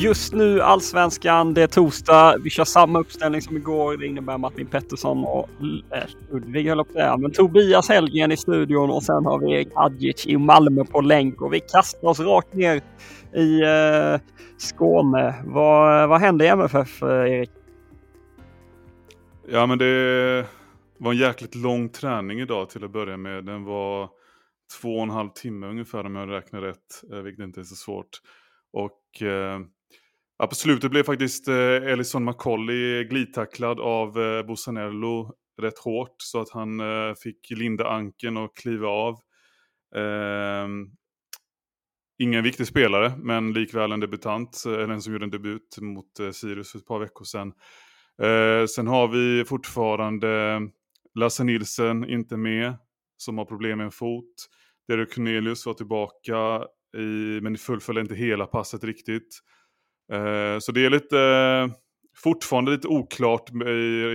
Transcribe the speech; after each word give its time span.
Just 0.00 0.32
nu 0.32 0.60
Allsvenskan, 0.60 1.54
det 1.54 1.62
är 1.62 1.66
torsdag. 1.66 2.36
Vi 2.44 2.50
kör 2.50 2.64
samma 2.64 3.00
uppställning 3.00 3.42
som 3.42 3.56
igår. 3.56 3.96
Det 3.96 4.06
innebär 4.06 4.38
Martin 4.38 4.66
Pettersson 4.66 5.24
och 5.24 5.48
Ludvig 6.30 6.66
eh, 6.66 6.76
höll 6.76 6.84
på 6.84 6.92
det. 6.92 7.16
men 7.18 7.32
Tobias 7.32 7.88
Hellgren 7.88 8.32
i 8.32 8.36
studion 8.36 8.90
och 8.90 9.02
sen 9.02 9.26
har 9.26 9.38
vi 9.38 9.64
Kadjic 9.64 10.26
i 10.26 10.36
Malmö 10.36 10.84
på 10.84 11.00
länk 11.00 11.42
och 11.42 11.52
vi 11.52 11.60
kastar 11.60 12.08
oss 12.08 12.20
rakt 12.20 12.54
ner 12.54 12.82
i 13.34 13.62
eh, 13.62 14.20
Skåne. 14.58 15.34
Vad, 15.44 16.08
vad 16.08 16.20
hände 16.20 16.44
i 16.44 16.48
MFF, 16.48 17.02
eh, 17.02 17.08
Erik? 17.08 17.50
Ja, 19.48 19.66
men 19.66 19.78
det 19.78 20.46
var 20.98 21.12
en 21.12 21.18
jäkligt 21.18 21.54
lång 21.54 21.88
träning 21.88 22.40
idag 22.40 22.70
till 22.70 22.84
att 22.84 22.92
börja 22.92 23.16
med. 23.16 23.44
Den 23.44 23.64
var 23.64 24.08
två 24.80 24.96
och 24.96 25.02
en 25.02 25.10
halv 25.10 25.28
timme 25.28 25.66
ungefär 25.66 26.06
om 26.06 26.16
jag 26.16 26.30
räknar 26.30 26.60
rätt, 26.60 27.02
eh, 27.12 27.18
vilket 27.18 27.44
inte 27.44 27.60
är 27.60 27.64
så 27.64 27.76
svårt. 27.76 28.20
Och 28.72 29.22
eh, 29.22 29.60
ja, 30.40 30.46
på 30.46 30.54
slutet 30.54 30.90
blev 30.90 31.02
faktiskt 31.02 31.48
eh, 31.48 31.54
Ellison 31.56 32.24
McCauley 32.24 33.04
glidtacklad 33.04 33.80
av 33.80 34.20
eh, 34.20 34.46
Bosanello 34.46 35.34
rätt 35.62 35.78
hårt 35.78 36.14
så 36.18 36.40
att 36.40 36.50
han 36.50 36.80
eh, 36.80 37.14
fick 37.22 37.50
linda 37.50 37.88
anken 37.88 38.36
och 38.36 38.56
kliva 38.56 38.88
av. 38.88 39.14
Eh, 39.96 40.68
ingen 42.22 42.44
viktig 42.44 42.66
spelare, 42.66 43.12
men 43.18 43.52
likväl 43.52 43.92
en 43.92 44.00
debutant, 44.00 44.62
eh, 44.66 44.72
eller 44.72 44.88
en 44.88 45.02
som 45.02 45.12
gjorde 45.12 45.24
en 45.24 45.30
debut 45.30 45.78
mot 45.80 46.20
eh, 46.20 46.30
Sirius 46.30 46.72
för 46.72 46.78
ett 46.78 46.86
par 46.86 46.98
veckor 46.98 47.24
sedan. 47.24 47.52
Eh, 48.22 48.66
sen 48.66 48.86
har 48.86 49.08
vi 49.08 49.44
fortfarande 49.44 50.60
Lasse 51.14 51.44
Nilsen 51.44 52.08
inte 52.08 52.36
med, 52.36 52.74
som 53.16 53.38
har 53.38 53.44
problem 53.44 53.78
med 53.78 53.84
en 53.84 53.90
fot. 53.90 54.34
Derek 54.88 55.14
Cornelius 55.14 55.66
var 55.66 55.74
tillbaka, 55.74 56.64
i, 56.96 57.40
men 57.42 57.56
fullföljde 57.56 58.00
inte 58.00 58.14
hela 58.14 58.46
passet 58.46 58.84
riktigt. 58.84 59.40
Eh, 60.12 60.58
så 60.58 60.72
det 60.72 60.86
är 60.86 60.90
lite, 60.90 61.18
eh, 61.18 61.76
fortfarande 62.16 62.70
lite 62.70 62.88
oklart 62.88 63.50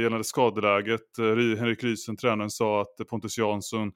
gällande 0.01 0.23
skadeläget. 0.23 1.19
Eh, 1.19 1.25
Henrik 1.59 1.83
Rysen, 1.83 2.17
tränaren, 2.17 2.49
sa 2.49 2.81
att 2.81 3.07
Pontus 3.09 3.37
Jansson 3.37 3.91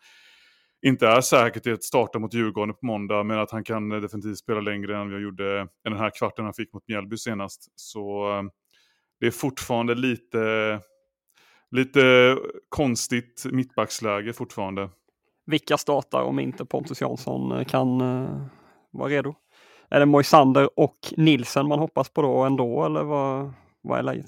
inte 0.81 1.07
är 1.07 1.21
säker 1.21 1.59
till 1.59 1.73
att 1.73 1.83
starta 1.83 2.19
mot 2.19 2.33
Djurgården 2.33 2.75
på 2.75 2.85
måndag, 2.85 3.23
men 3.23 3.39
att 3.39 3.51
han 3.51 3.63
kan 3.63 3.89
definitivt 3.89 4.37
spela 4.37 4.61
längre 4.61 4.97
än 4.97 5.09
vi 5.09 5.17
gjorde, 5.17 5.67
den 5.83 5.93
här 5.93 6.09
kvarten 6.09 6.45
han 6.45 6.53
fick 6.53 6.73
mot 6.73 6.87
Mjällby 6.87 7.17
senast. 7.17 7.71
Så 7.75 8.27
det 9.19 9.27
är 9.27 9.31
fortfarande 9.31 9.95
lite, 9.95 10.79
lite 11.71 12.37
konstigt 12.69 13.45
mittbacksläge 13.51 14.33
fortfarande. 14.33 14.89
Vilka 15.45 15.77
startar 15.77 16.21
om 16.21 16.39
inte 16.39 16.66
Pontus 16.66 17.01
Jansson 17.01 17.66
kan 17.66 17.97
vara 18.91 19.09
redo? 19.09 19.35
Är 19.89 20.00
det 20.00 20.05
Moisander 20.05 20.79
och 20.79 20.97
Nilsen 21.17 21.67
man 21.67 21.79
hoppas 21.79 22.09
på 22.09 22.22
då 22.22 22.44
ändå 22.44 22.85
eller 22.85 23.03
vad, 23.03 23.53
vad 23.81 24.00
är 24.00 24.03
läget? 24.03 24.25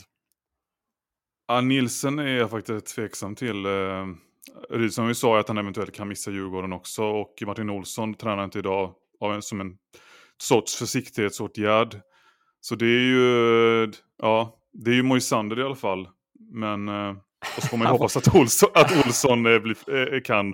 Ja, 1.47 1.61
Nilsen 1.61 2.19
är 2.19 2.37
jag 2.37 2.49
faktiskt 2.49 2.85
tveksam 2.85 3.35
till. 3.35 3.65
Uh, 3.65 4.07
Rydström 4.69 5.15
sa 5.15 5.39
att 5.39 5.47
han 5.47 5.57
eventuellt 5.57 5.93
kan 5.93 6.07
missa 6.07 6.31
Djurgården 6.31 6.73
också 6.73 7.03
och 7.03 7.43
Martin 7.45 7.69
Olsson 7.69 8.13
tränar 8.13 8.43
inte 8.43 8.59
idag 8.59 8.93
av 9.19 9.33
en, 9.33 9.41
som 9.41 9.61
en 9.61 9.77
sorts 10.41 10.75
försiktighetsåtgärd. 10.75 12.01
Så 12.61 12.75
det 12.75 12.85
är 12.85 12.99
ju, 12.99 13.91
ja, 14.17 14.59
det 14.73 14.91
är 14.91 14.95
ju 14.95 15.03
Moisander 15.03 15.59
i 15.59 15.63
alla 15.63 15.75
fall. 15.75 16.07
Men, 16.53 16.89
eh, 16.89 17.09
och 17.57 17.61
så 17.63 17.67
får 17.67 17.77
man 17.77 17.87
ju 17.87 17.91
hoppas 17.91 18.17
att 18.17 18.35
Olsson, 18.35 18.69
att 18.73 19.05
Olsson 19.05 19.45
eh, 19.45 19.59
blir, 19.59 20.13
eh, 20.13 20.21
kan. 20.21 20.53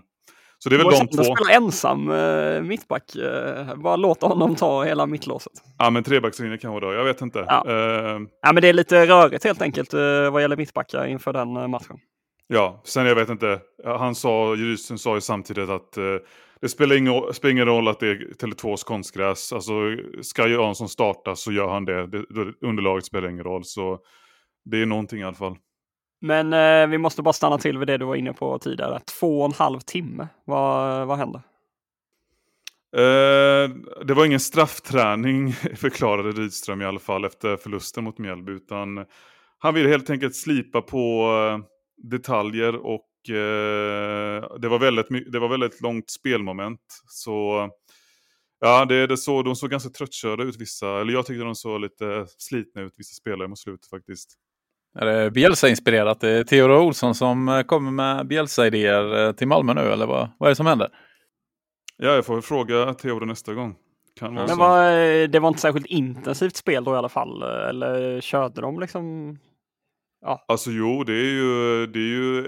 Så 0.60 0.70
det 0.70 0.76
är 0.76 0.78
väl 0.78 0.88
de 0.88 1.08
två. 1.08 1.24
spelar 1.24 1.56
ensam 1.56 2.12
eh, 2.12 2.62
mittback. 2.62 3.16
Eh, 3.16 3.76
bara 3.76 3.96
låta 3.96 4.28
honom 4.28 4.56
ta 4.56 4.84
hela 4.84 5.06
mittlåset. 5.06 5.54
Ja, 5.78 5.90
men 5.90 6.04
trebackslinjen 6.04 6.60
kanske 6.60 6.86
då. 6.86 6.94
Jag 6.94 7.04
vet 7.04 7.22
inte. 7.22 7.46
Ja. 7.48 7.64
Uh, 7.68 8.28
ja, 8.42 8.54
men 8.54 8.62
det 8.62 8.68
är 8.68 8.74
lite 8.74 9.06
rörigt 9.06 9.44
helt 9.44 9.62
enkelt 9.62 9.94
uh, 9.94 10.30
vad 10.30 10.42
gäller 10.42 10.58
mittbackar 10.58 11.06
inför 11.06 11.34
den 11.34 11.58
uh, 11.58 11.68
matchen. 11.68 11.98
Ja, 12.48 12.82
sen 12.86 13.06
jag 13.06 13.16
vet 13.16 13.30
inte. 13.30 13.60
Han 13.86 14.16
sa, 14.16 14.56
juristen 14.56 14.98
sa 14.98 15.16
ju 15.16 15.22
samtidigt 15.22 15.70
att 15.70 15.98
uh, 15.98 16.18
det 16.62 16.70
spelar 16.70 16.96
ingen, 16.96 17.34
spelar 17.34 17.52
ingen 17.52 17.66
roll 17.66 17.88
att 17.88 18.00
det 18.00 18.08
är 18.08 18.16
Tele2s 18.16 18.86
konstgräs. 18.86 19.54
Alltså, 19.54 19.74
ska 20.22 20.48
Jansson 20.48 20.90
starta 20.90 21.36
så 21.36 21.52
gör 21.52 21.68
han 21.68 21.86
det. 21.86 22.08
det. 22.08 22.24
Underlaget 22.68 23.06
spelar 23.06 23.30
ingen 23.30 23.44
roll. 23.44 23.64
Så 23.66 24.00
det 24.66 24.82
är 24.82 24.86
någonting 24.86 25.20
i 25.20 25.24
alla 25.24 25.36
fall. 25.36 25.56
Men 26.20 26.54
eh, 26.54 26.88
vi 26.88 26.98
måste 26.98 27.22
bara 27.22 27.34
stanna 27.34 27.58
till 27.58 27.78
vid 27.78 27.88
det 27.88 27.98
du 27.98 28.06
var 28.06 28.16
inne 28.16 28.34
på 28.34 28.60
tidigare. 28.60 29.00
Två 29.20 29.40
och 29.40 29.46
en 29.46 29.54
halv 29.54 29.80
timme. 29.80 30.28
Vad, 30.46 31.08
vad 31.08 31.18
hände? 31.18 31.42
Eh, 32.96 33.70
det 34.06 34.14
var 34.14 34.26
ingen 34.26 34.40
straffträning 34.40 35.54
förklarade 35.76 36.32
Rydström 36.32 36.82
i 36.82 36.86
alla 36.86 37.00
fall 37.00 37.26
efter 37.26 37.58
förlusten 37.58 38.04
mot 38.04 38.18
Mjällby. 38.18 38.52
Utan 38.52 39.06
han 39.58 39.74
ville 39.74 39.90
helt 39.90 40.10
enkelt 40.10 40.36
slipa 40.36 40.82
på 40.82 41.32
eh, 41.32 41.66
detaljer 42.10 42.76
och 42.76 43.30
eh, 43.30 44.58
det, 44.60 44.68
var 44.68 44.80
väldigt, 44.80 45.32
det 45.32 45.40
var 45.40 45.50
väldigt 45.50 45.82
långt 45.82 46.10
spelmoment. 46.10 47.02
Så 47.08 47.70
ja, 48.60 48.86
det, 48.86 49.08
det 49.08 49.18
så, 49.18 49.44
de 49.44 49.56
såg 49.56 49.70
ganska 49.70 49.90
tröttkörda 49.90 50.44
ut 50.44 50.62
vissa. 50.62 51.02
Eller 51.02 51.14
jag 51.14 51.26
tyckte 51.26 51.44
de 51.44 51.56
såg 51.56 51.82
lite 51.82 52.26
slitna 52.38 52.82
ut 52.82 52.94
vissa 52.98 53.14
spelare 53.14 53.48
mot 53.48 53.60
slutet 53.60 53.90
faktiskt. 53.90 54.36
Är 55.00 55.06
det 55.06 55.32
Bielsa-inspirerat? 55.32 56.20
Det 56.20 56.30
är 56.30 56.44
Theodor 56.44 56.80
Olsson 56.80 57.16
som 57.16 57.50
eh, 57.50 57.62
kommer 57.62 57.92
med 57.92 58.28
Bielsa-idéer 58.28 59.26
eh, 59.26 59.32
till 59.32 59.48
Malmö 59.48 59.74
nu, 59.74 59.82
eller 59.82 60.06
vad, 60.06 60.30
vad 60.38 60.48
är 60.48 60.52
det 60.52 60.56
som 60.56 60.66
händer? 60.66 60.90
Ja, 61.98 62.10
jag 62.10 62.26
får 62.26 62.42
fråga 62.42 62.94
Theodor 62.94 63.26
nästa 63.26 63.54
gång. 63.54 63.76
Kan 64.20 64.36
vara 64.36 64.48
Men 64.48 64.58
var, 64.58 64.92
eh, 64.92 65.28
det 65.28 65.40
var 65.40 65.48
inte 65.48 65.62
särskilt 65.62 65.86
intensivt 65.86 66.56
spel 66.56 66.84
då 66.84 66.94
i 66.94 66.98
alla 66.98 67.10
fall? 67.10 67.44
Eller 67.44 68.22
körde 68.22 68.62
de 68.62 68.80
liksom? 68.80 69.38
Ja. 70.22 70.46
Alltså 70.48 70.72
jo, 70.72 71.04
det 71.04 71.14
är 71.14 71.34
ju, 71.34 71.88
det 71.88 72.00
är 72.00 72.16
ju 72.16 72.48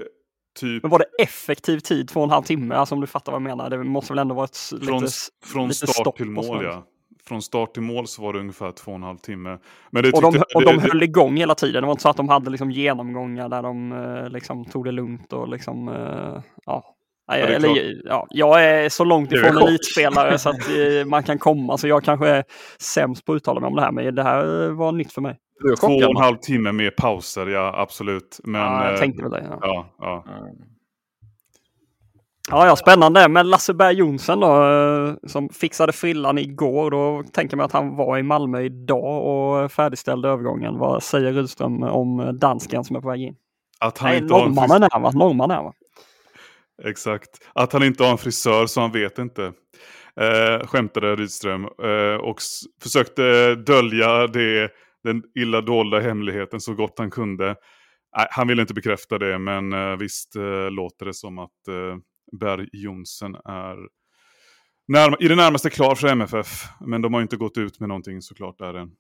typ... 0.60 0.84
Men 0.84 0.92
var 0.92 1.00
det 1.00 1.24
effektiv 1.24 1.80
tid, 1.80 2.08
två 2.08 2.20
och 2.20 2.26
en 2.26 2.30
halv 2.30 2.44
timme? 2.44 2.76
Alltså 2.76 2.96
om 2.96 3.02
du 3.02 3.08
fattar 3.08 3.32
vad 3.32 3.42
jag 3.42 3.48
menar. 3.58 3.70
Det 3.70 3.84
måste 3.84 4.14
väl 4.14 4.20
ändå 4.20 4.36
varit 4.36 4.58
från, 4.84 5.02
lite 5.02 5.14
Från 5.46 5.68
lite 5.68 5.88
start 5.88 6.18
till 6.18 6.26
mål, 6.26 6.64
ja 6.64 6.86
från 7.30 7.42
start 7.42 7.74
till 7.74 7.84
mål 7.84 8.08
så 8.08 8.22
var 8.22 8.34
det 8.34 8.40
ungefär 8.40 8.72
två 8.72 8.92
och 8.92 8.98
en 8.98 9.04
halv 9.04 9.18
timme. 9.18 9.58
Men 9.92 10.04
det 10.04 10.12
och 10.12 10.22
de, 10.22 10.44
och 10.56 10.66
de 10.66 10.80
höll 10.80 11.04
igång 11.04 11.38
hela 11.38 11.56
tiden. 11.56 11.82
Det 11.82 11.88
var 11.88 11.92
inte 11.92 12.04
så 12.04 12.10
att 12.10 12.18
de 12.18 12.30
hade 12.30 12.50
liksom 12.50 12.72
genomgångar 12.72 13.50
där 13.50 13.64
de 13.64 13.92
eh, 13.92 14.30
liksom 14.30 14.66
tog 14.66 14.86
det 14.86 14.92
lugnt 14.92 15.34
och 15.34 15.50
liksom, 15.50 15.88
eh, 15.88 16.42
ja. 16.66 16.96
Ja, 17.32 17.36
eller, 17.36 18.02
ja, 18.06 18.28
jag 18.30 18.66
är 18.66 18.90
så 18.90 19.04
långt 19.04 19.32
ifrån 19.32 19.58
elitspelare 19.58 20.38
så 20.38 20.50
att 20.50 20.70
eh, 20.70 21.06
man 21.06 21.24
kan 21.24 21.38
komma, 21.38 21.78
så 21.78 21.88
jag 21.88 22.04
kanske 22.04 22.28
är 22.28 22.44
sämst 22.80 23.26
på 23.26 23.32
att 23.32 23.36
uttala 23.36 23.60
mig 23.60 23.68
om 23.68 23.76
det 23.76 23.82
här, 23.82 23.92
men 23.92 24.16
det 24.16 24.24
här 24.24 24.70
var 24.70 24.92
nytt 24.92 25.14
för 25.14 25.22
mig. 25.22 25.38
Två 25.80 25.88
och 25.88 26.02
en 26.02 26.18
halv 26.18 26.38
timme 26.38 26.72
med 26.72 26.96
pauser, 26.96 27.48
ja 27.48 27.74
absolut. 27.76 28.40
Men, 28.44 28.62
ja, 28.62 28.90
jag 28.90 29.00
tänkte 29.00 29.24
väl 29.24 29.32
det. 29.32 29.48
Ja. 29.50 29.60
Ja, 29.62 29.96
ja. 30.00 30.26
Mm. 30.28 30.56
Ja, 32.52 32.66
ja, 32.66 32.76
spännande. 32.76 33.30
Men 33.30 33.50
Lasse 33.50 33.74
Berg 33.74 33.96
Jonsson 33.96 34.40
då, 34.40 34.48
eh, 34.48 35.14
som 35.28 35.50
fixade 35.50 35.94
frillan 35.94 36.38
igår, 36.38 36.92
då 36.92 37.24
tänker 37.34 37.58
man 37.58 37.66
att 37.66 37.72
han 37.72 37.96
var 37.96 38.18
i 38.18 38.24
Malmö 38.24 38.62
idag 38.62 39.26
och 39.26 39.72
färdigställde 39.72 40.30
övergången. 40.30 40.78
Vad 40.78 41.04
säger 41.04 41.34
Rydström 41.34 41.84
om 41.84 42.38
dansken 42.40 42.84
som 42.84 42.96
är 42.96 43.02
på 43.02 43.10
väg 43.10 43.22
in? 43.22 43.36
Att 43.80 43.98
han 43.98 44.10
Nej, 44.10 44.18
inte 44.20 44.34
norrmannen 44.34 44.84
är 44.84 45.00
va? 45.00 45.12
Norrman 45.12 45.52
är 45.52 45.64
va? 45.64 45.74
Exakt. 46.84 47.30
Att 47.54 47.74
han 47.74 47.84
inte 47.84 48.04
har 48.04 48.12
en 48.12 48.18
frisör 48.18 48.66
så 48.66 48.82
han 48.82 48.92
vet 48.92 49.20
inte. 49.20 49.52
Eh, 50.22 50.68
skämtade 50.68 51.16
Rydström. 51.16 51.64
Eh, 51.64 52.22
och 52.22 52.38
försökte 52.82 53.56
dölja 53.56 54.28
det, 54.28 54.72
den 55.04 55.24
illa 55.40 55.62
dolda 55.62 56.00
hemligheten 56.00 56.60
så 56.60 56.74
gott 56.74 57.00
han 57.00 57.12
kunde. 57.12 57.50
Eh, 57.50 58.26
han 58.30 58.48
ville 58.48 58.62
inte 58.62 58.74
bekräfta 58.74 59.18
det 59.18 59.40
men 59.40 59.74
eh, 59.74 59.96
visst 59.98 60.36
eh, 60.36 60.72
låter 60.72 61.06
det 61.06 61.14
som 61.14 61.40
att 61.40 61.68
eh, 61.68 61.98
Berg 62.32 62.70
Jonsen 62.72 63.36
är 63.36 63.78
i 65.20 65.28
det 65.28 65.36
närmaste 65.36 65.70
klar 65.70 65.96
för 65.96 66.08
MFF. 66.08 66.66
Men 66.80 67.02
de 67.02 67.14
har 67.14 67.22
inte 67.22 67.38
gått 67.38 67.58
ut 67.58 67.80
med 67.80 67.90
någonting 67.90 68.22
såklart 68.22 68.60
där 68.60 68.74
än. 68.74 68.92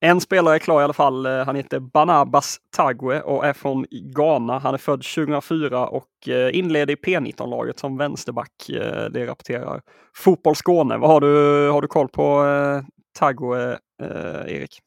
En 0.00 0.20
spelare 0.20 0.54
är 0.54 0.58
klar 0.58 0.80
i 0.80 0.84
alla 0.84 0.92
fall. 0.92 1.26
Eh, 1.26 1.44
han 1.44 1.56
heter 1.56 1.80
Banabas 1.80 2.60
Tagwe 2.76 3.20
och 3.20 3.46
är 3.46 3.52
från 3.52 3.86
Ghana. 3.90 4.58
Han 4.58 4.74
är 4.74 4.78
född 4.78 5.02
2004 5.02 5.88
och 5.88 6.28
eh, 6.28 6.58
inledde 6.58 6.92
i 6.92 6.96
P19-laget 6.96 7.78
som 7.78 7.96
vänsterback. 7.96 8.68
Eh, 8.68 9.10
det 9.10 9.26
rapporterar 9.26 9.82
Fotboll 10.14 10.56
Skåne. 10.56 10.96
Vad 10.96 11.10
har 11.10 11.20
du, 11.20 11.68
har 11.70 11.82
du 11.82 11.88
koll 11.88 12.08
på 12.08 12.44
Tagwe, 13.18 13.78
Erik? 14.46 14.80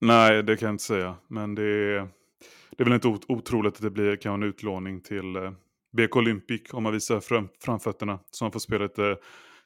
Nej, 0.00 0.42
det 0.42 0.56
kan 0.56 0.66
jag 0.66 0.74
inte 0.74 0.84
säga. 0.84 1.14
Men 1.28 1.54
det 1.54 1.62
är, 1.62 2.08
det 2.76 2.82
är 2.82 2.84
väl 2.84 2.94
inte 2.94 3.08
otroligt 3.28 3.74
att 3.74 3.82
det 3.82 3.90
blir 3.90 4.16
kan 4.16 4.34
en 4.34 4.42
utlåning 4.42 5.00
till 5.00 5.36
BK 5.96 6.16
Olympic 6.16 6.62
om 6.72 6.82
man 6.82 6.92
visar 6.92 7.20
fram, 7.20 7.48
framfötterna. 7.64 8.18
Så 8.30 8.44
han 8.44 8.52
får 8.52 8.60
spela 8.60 8.82
lite 8.82 9.16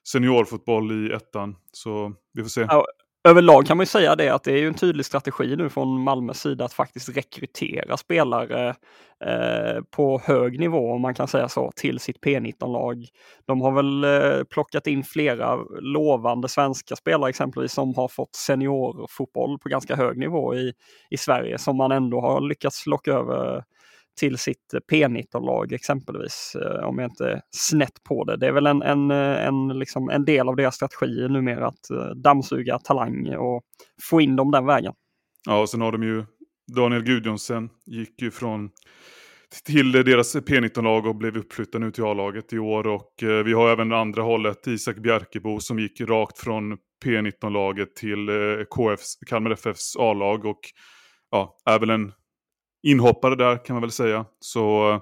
seniorfotboll 0.09 1.07
i 1.07 1.13
ettan. 1.13 1.57
Så 1.73 2.13
vi 2.33 2.43
får 2.43 2.49
se. 2.49 2.61
Ja, 2.61 2.87
överlag 3.29 3.67
kan 3.67 3.77
man 3.77 3.83
ju 3.83 3.87
säga 3.87 4.17
det 4.17 4.29
att 4.29 4.45
det 4.45 4.53
är 4.53 4.59
ju 4.59 4.69
en 4.69 4.75
tydlig 4.75 5.07
strategi 5.07 5.57
nu 5.57 5.69
från 5.69 6.01
Malmös 6.01 6.41
sida 6.41 6.65
att 6.65 6.73
faktiskt 6.73 7.17
rekrytera 7.17 7.97
spelare 7.97 8.69
eh, 9.25 9.83
på 9.91 10.21
hög 10.25 10.61
nivå 10.61 10.93
om 10.93 11.03
man 11.03 11.15
kan 11.15 11.29
säga 11.29 11.49
så 11.49 11.73
till 11.77 11.99
sitt 11.99 12.21
P19-lag. 12.21 13.07
De 13.47 13.61
har 13.61 13.73
väl 13.73 14.05
eh, 14.05 14.45
plockat 14.45 14.87
in 14.87 15.05
flera 15.05 15.57
lovande 15.81 16.49
svenska 16.49 16.97
spelare 16.97 17.31
exempelvis 17.31 17.73
som 17.73 17.95
har 17.95 18.09
fått 18.09 18.35
seniorfotboll 18.35 19.59
på 19.59 19.69
ganska 19.69 19.97
hög 19.97 20.19
nivå 20.19 20.55
i, 20.55 20.73
i 21.11 21.17
Sverige 21.17 21.59
som 21.59 21.77
man 21.77 21.93
ändå 21.93 22.21
har 22.21 22.41
lyckats 22.41 22.87
locka 22.87 23.13
över 23.13 23.65
till 24.19 24.39
sitt 24.39 24.75
P19-lag 24.93 25.73
exempelvis, 25.73 26.57
eh, 26.63 26.85
om 26.85 26.99
jag 26.99 27.11
inte 27.11 27.25
är 27.25 27.41
snett 27.51 28.03
på 28.09 28.25
det. 28.25 28.37
Det 28.37 28.47
är 28.47 28.53
väl 28.53 28.67
en, 28.67 28.83
en, 28.83 29.11
eh, 29.11 29.47
en, 29.47 29.69
liksom 29.69 30.11
en 30.11 30.25
del 30.25 30.49
av 30.49 30.57
deras 30.57 30.75
strategi 30.75 31.29
numera 31.29 31.67
att 31.67 31.91
eh, 31.91 32.11
dammsuga 32.11 32.79
talang 32.79 33.37
och 33.37 33.63
få 34.11 34.21
in 34.21 34.37
dem 34.37 34.51
den 34.51 34.67
vägen. 34.67 34.93
Ja, 35.47 35.61
och 35.61 35.69
sen 35.69 35.81
har 35.81 35.93
de 35.93 36.03
ju 36.03 36.25
Daniel 36.77 37.03
Gudjonsen 37.03 37.71
gick 37.87 38.23
ju 38.23 38.31
från 38.31 38.71
till 39.65 39.93
deras 39.93 40.37
P19-lag 40.37 41.07
och 41.07 41.17
blev 41.17 41.37
uppflyttad 41.37 41.81
nu 41.81 41.91
till 41.91 42.05
A-laget 42.05 42.53
i 42.53 42.59
år. 42.59 42.87
Och 42.87 43.13
vi 43.45 43.53
har 43.53 43.73
även 43.73 43.93
andra 43.93 44.23
hållet 44.23 44.67
Isak 44.67 44.97
Bjerkebo 44.97 45.61
som 45.61 45.79
gick 45.79 46.01
rakt 46.01 46.39
från 46.39 46.77
P19-laget 47.05 47.97
till 47.97 48.29
KFs, 48.71 49.17
Kalmar 49.27 49.51
FFs 49.51 49.97
A-lag 49.97 50.45
och 50.45 50.61
ja, 51.31 51.57
är 51.65 51.79
väl 51.79 51.91
en 51.91 52.13
inhoppare 52.83 53.35
där 53.35 53.65
kan 53.65 53.75
man 53.75 53.81
väl 53.81 53.91
säga. 53.91 54.27
Så 54.41 55.01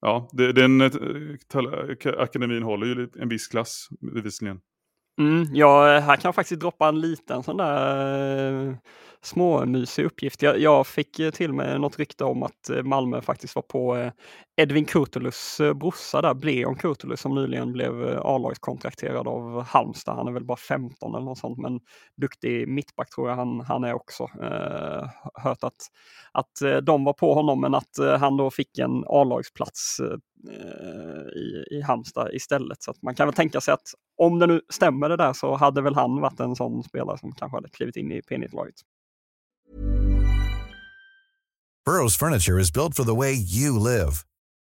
ja, 0.00 0.28
den 0.32 0.82
akademin 2.18 2.62
håller 2.62 2.86
ju 2.86 3.08
en 3.18 3.28
viss 3.28 3.48
klass 3.48 3.88
bevisligen. 4.14 4.60
Mm, 5.20 5.46
ja, 5.52 5.98
här 5.98 6.16
kan 6.16 6.28
jag 6.28 6.34
faktiskt 6.34 6.60
droppa 6.60 6.88
en 6.88 7.00
liten 7.00 7.42
sån 7.42 7.56
där 7.56 8.68
eh, 8.68 8.74
småmysig 9.22 10.04
uppgift. 10.04 10.42
Jag, 10.42 10.58
jag 10.58 10.86
fick 10.86 11.20
till 11.32 11.52
mig 11.52 11.78
något 11.78 11.98
rykte 11.98 12.24
om 12.24 12.42
att 12.42 12.70
eh, 12.70 12.82
Malmö 12.82 13.20
faktiskt 13.20 13.54
var 13.54 13.62
på 13.62 13.96
eh, 13.96 14.12
Edvin 14.56 14.84
Kurtulus 14.84 15.60
eh, 15.60 15.74
brorsa 15.74 16.22
där, 16.22 16.34
Bleon 16.34 16.76
Kurtulus, 16.76 17.20
som 17.20 17.34
nyligen 17.34 17.72
blev 17.72 18.08
eh, 18.08 18.20
A-lagskontrakterad 18.20 19.28
av 19.28 19.62
Halmstad. 19.62 20.16
Han 20.16 20.28
är 20.28 20.32
väl 20.32 20.44
bara 20.44 20.56
15 20.56 21.14
eller 21.14 21.24
något 21.24 21.38
sånt, 21.38 21.58
men 21.58 21.80
duktig 22.16 22.68
mittback 22.68 23.10
tror 23.10 23.28
jag 23.28 23.36
han, 23.36 23.60
han 23.60 23.84
är 23.84 23.94
också. 23.94 24.22
Eh, 24.22 25.08
hört 25.34 25.64
att, 25.64 25.88
att 26.32 26.62
eh, 26.62 26.76
de 26.76 27.04
var 27.04 27.12
på 27.12 27.34
honom, 27.34 27.60
men 27.60 27.74
att 27.74 28.20
han 28.20 28.36
då 28.36 28.50
fick 28.50 28.78
en 28.78 29.04
A-lagsplats 29.06 30.00
i, 31.36 31.76
i 31.76 31.82
Halmstad 31.82 32.34
istället. 32.34 32.82
Så 32.82 32.90
att 32.90 33.02
man 33.02 33.14
kan 33.14 33.26
väl 33.26 33.34
tänka 33.34 33.60
sig 33.60 33.74
att 33.74 33.94
om 34.16 34.38
det 34.38 34.46
nu 34.46 34.60
stämmer 34.68 35.08
det 35.08 35.16
där 35.16 35.32
så 35.32 35.54
hade 35.56 35.82
väl 35.82 35.94
han 35.94 36.20
varit 36.20 36.40
en 36.40 36.56
sån 36.56 36.82
spelare 36.82 37.18
som 37.18 37.32
kanske 37.32 37.56
hade 37.56 37.68
klivit 37.68 37.96
in 37.96 38.12
i 38.12 38.20
P19-laget. 38.20 38.74
Burrows 41.86 42.16
furniture 42.16 42.60
is 42.60 42.72
built 42.72 42.94
for 42.94 43.04
the 43.04 43.14
way 43.14 43.32
you 43.32 43.78
live. 43.78 44.12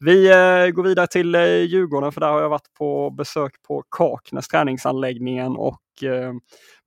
Vi 0.00 0.30
eh, 0.30 0.70
går 0.70 0.82
vidare 0.82 1.06
till 1.06 1.34
eh, 1.34 1.42
Djurgården 1.42 2.12
för 2.12 2.20
där 2.20 2.28
har 2.28 2.40
jag 2.40 2.48
varit 2.48 2.74
på 2.78 3.10
besök 3.10 3.52
på 3.68 3.82
Kaknäs 3.90 4.48
träningsanläggningen 4.48 5.56
och 5.56 5.80
eh, 6.02 6.32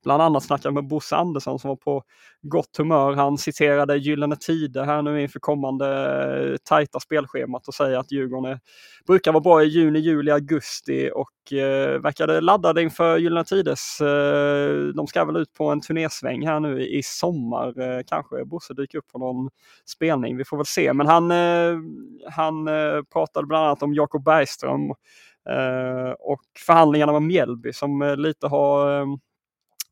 bland 0.04 0.22
annat 0.22 0.44
snackade 0.44 0.74
med 0.74 0.86
Bosse 0.88 1.16
Andersson 1.16 1.58
som 1.58 1.68
var 1.68 1.76
på 1.76 2.02
gott 2.42 2.76
humör. 2.78 3.12
Han 3.12 3.38
citerade 3.38 3.96
Gyllene 3.96 4.36
Tider 4.36 4.84
här 4.84 5.02
nu 5.02 5.22
inför 5.22 5.40
kommande 5.40 5.86
eh, 6.52 6.56
tajta 6.64 7.00
spelschemat 7.00 7.68
och 7.68 7.74
säger 7.74 7.98
att 7.98 8.12
Djurgården 8.12 8.52
är, 8.52 8.60
brukar 9.06 9.32
vara 9.32 9.40
bra 9.40 9.62
i 9.62 9.66
juni, 9.66 9.98
juli, 9.98 10.30
augusti 10.30 11.10
och 11.14 11.52
eh, 11.52 12.00
verkade 12.00 12.40
laddade 12.40 12.82
inför 12.82 13.18
Gyllene 13.18 13.44
Tiders. 13.44 14.00
Eh, 14.00 14.94
de 14.94 15.06
ska 15.06 15.24
väl 15.24 15.36
ut 15.36 15.52
på 15.52 15.68
en 15.68 15.80
turnésväng 15.80 16.46
här 16.46 16.60
nu 16.60 16.86
i 16.86 17.02
sommar. 17.04 17.80
Eh, 17.80 18.02
kanske 18.06 18.44
Bosse 18.44 18.74
dyker 18.74 18.98
upp 18.98 19.08
på 19.12 19.18
någon 19.18 19.50
spelning. 19.86 20.36
Vi 20.36 20.44
får 20.44 20.56
väl 20.56 20.66
se. 20.66 20.92
Men 20.92 21.06
han, 21.06 21.30
eh, 21.30 21.76
han 22.30 22.68
eh, 22.68 23.02
pratade 23.12 23.46
bland 23.46 23.66
annat 23.66 23.82
om 23.82 23.94
Jakob 23.94 24.24
Bergström 24.24 24.90
eh, 25.48 26.12
och 26.18 26.42
förhandlingarna 26.66 27.12
med 27.12 27.22
Mjällby 27.22 27.72
som 27.72 28.02
eh, 28.02 28.16
lite 28.16 28.46
har 28.46 29.00
eh, 29.00 29.06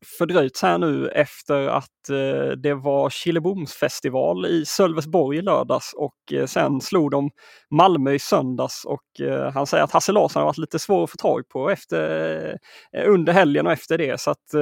fördröjts 0.05 0.61
här 0.61 0.77
nu 0.77 1.07
efter 1.09 1.67
att 1.67 2.09
eh, 2.09 2.51
det 2.57 2.73
var 2.73 3.09
Killebomsfestival 3.09 4.45
i 4.45 4.65
Sölvesborg 4.65 5.37
i 5.37 5.41
lördags 5.41 5.93
och 5.93 6.33
eh, 6.33 6.45
sen 6.45 6.81
slog 6.81 7.11
de 7.11 7.29
Malmö 7.69 8.11
i 8.11 8.19
söndags 8.19 8.85
och 8.85 9.21
eh, 9.21 9.51
han 9.51 9.67
säger 9.67 9.83
att 9.83 9.91
Hasse 9.91 10.11
Larsson 10.11 10.39
har 10.39 10.47
varit 10.47 10.57
lite 10.57 10.79
svår 10.79 11.03
att 11.03 11.11
få 11.11 11.17
tag 11.17 11.49
på 11.49 11.69
efter, 11.69 12.59
under 13.05 13.33
helgen 13.33 13.67
och 13.67 13.73
efter 13.73 13.97
det. 13.97 14.21
Så 14.21 14.31
att 14.31 14.55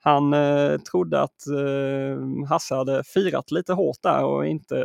han 0.00 0.34
trodde 0.90 1.20
att 1.20 1.42
Hasse 2.48 2.74
hade 2.74 3.04
firat 3.04 3.50
lite 3.50 3.72
hårt 3.72 4.02
där 4.02 4.24
och 4.24 4.46
inte 4.46 4.76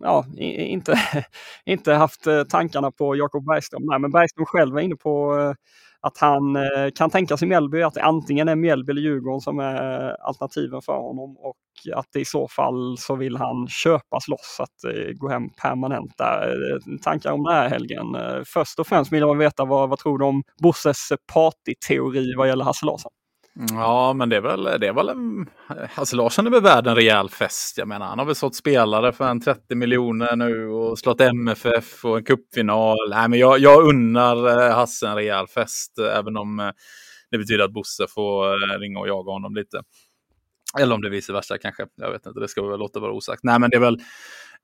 ja, 0.00 0.24
inte, 0.36 0.98
inte 1.64 1.94
haft 1.94 2.26
eh, 2.26 2.42
tankarna 2.42 2.90
på 2.90 3.16
Jakob 3.16 3.44
Bergström. 3.44 3.82
Nej, 3.84 3.98
men 3.98 4.10
Bergström 4.10 4.46
själv 4.46 4.74
var 4.74 4.80
inne 4.80 4.96
på 4.96 5.38
eh, 5.38 5.54
att 6.00 6.18
han 6.18 6.56
eh, 6.56 6.62
kan 6.94 7.10
tänka 7.10 7.36
sig 7.36 7.48
Mjällby, 7.48 7.82
att 7.82 7.94
det 7.94 8.02
antingen 8.02 8.48
är 8.48 8.56
Mjällby 8.56 8.90
eller 8.90 9.02
Djurgården 9.02 9.40
som 9.40 9.58
är 9.58 10.16
alternativen 10.26 10.82
för 10.82 10.96
honom 10.96 11.36
och 11.38 11.56
att 11.94 12.16
i 12.16 12.24
så 12.24 12.48
fall 12.48 12.98
så 12.98 13.16
vill 13.16 13.36
han 13.36 13.68
köpas 13.68 14.28
loss, 14.28 14.56
att 14.60 14.92
gå 15.14 15.28
hem 15.28 15.48
permanent 15.62 16.12
där. 16.18 16.54
Tankar 17.02 17.32
om 17.32 17.44
det 17.44 17.52
här 17.52 17.68
Helgen? 17.68 18.06
Först 18.46 18.78
och 18.78 18.86
främst 18.86 19.12
vill 19.12 19.20
jag 19.20 19.36
veta 19.36 19.64
vad, 19.64 19.88
vad 19.88 19.98
tror 19.98 20.18
du 20.18 20.24
om 20.24 20.42
Bosses 20.62 21.08
partyteori 21.32 22.34
vad 22.36 22.48
gäller 22.48 22.64
Hasse 22.64 22.86
Larsson? 22.86 23.12
Ja, 23.70 24.12
men 24.12 24.28
det 24.28 24.36
är 24.36 24.40
väl, 24.40 24.64
det 24.64 24.86
är 24.86 24.92
väl 24.92 25.08
en... 25.08 25.46
Alltså 25.94 26.16
Larsson 26.16 26.46
är 26.46 26.50
väl 26.50 26.62
värd 26.62 26.86
en 26.86 26.94
rejäl 26.94 27.30
fest. 27.30 27.78
Jag 27.78 27.88
menar, 27.88 28.06
han 28.06 28.18
har 28.18 28.26
väl 28.26 28.34
sålt 28.34 28.54
spelare 28.54 29.12
för 29.12 29.28
en 29.28 29.40
30 29.40 29.74
miljoner 29.74 30.36
nu 30.36 30.68
och 30.68 30.98
slått 30.98 31.20
MFF 31.20 32.04
och 32.04 32.16
en 32.16 32.24
cupfinal. 32.24 32.96
Nej, 33.10 33.28
men 33.28 33.38
jag, 33.38 33.58
jag 33.58 33.88
unnar 33.88 34.66
eh, 34.68 34.74
Hasse 34.74 35.08
en 35.08 35.14
rejäl 35.14 35.46
fest, 35.46 35.98
även 35.98 36.36
om 36.36 36.60
eh, 36.60 36.70
det 37.30 37.38
betyder 37.38 37.64
att 37.64 37.72
Bosse 37.72 38.06
får 38.08 38.46
eh, 38.46 38.78
ringa 38.78 38.98
och 38.98 39.08
jaga 39.08 39.32
honom 39.32 39.54
lite. 39.54 39.82
Eller 40.78 40.94
om 40.94 41.02
det 41.02 41.08
är 41.08 41.10
vice 41.10 41.32
versa 41.32 41.58
kanske. 41.58 41.86
Jag 41.96 42.10
vet 42.12 42.26
inte, 42.26 42.40
det 42.40 42.48
ska 42.48 42.62
vi 42.62 42.68
väl 42.68 42.78
låta 42.78 43.00
vara 43.00 43.12
osagt. 43.12 43.40
Nej, 43.42 43.58
men 43.58 43.70
det 43.70 43.76
är 43.76 43.80
väl... 43.80 43.98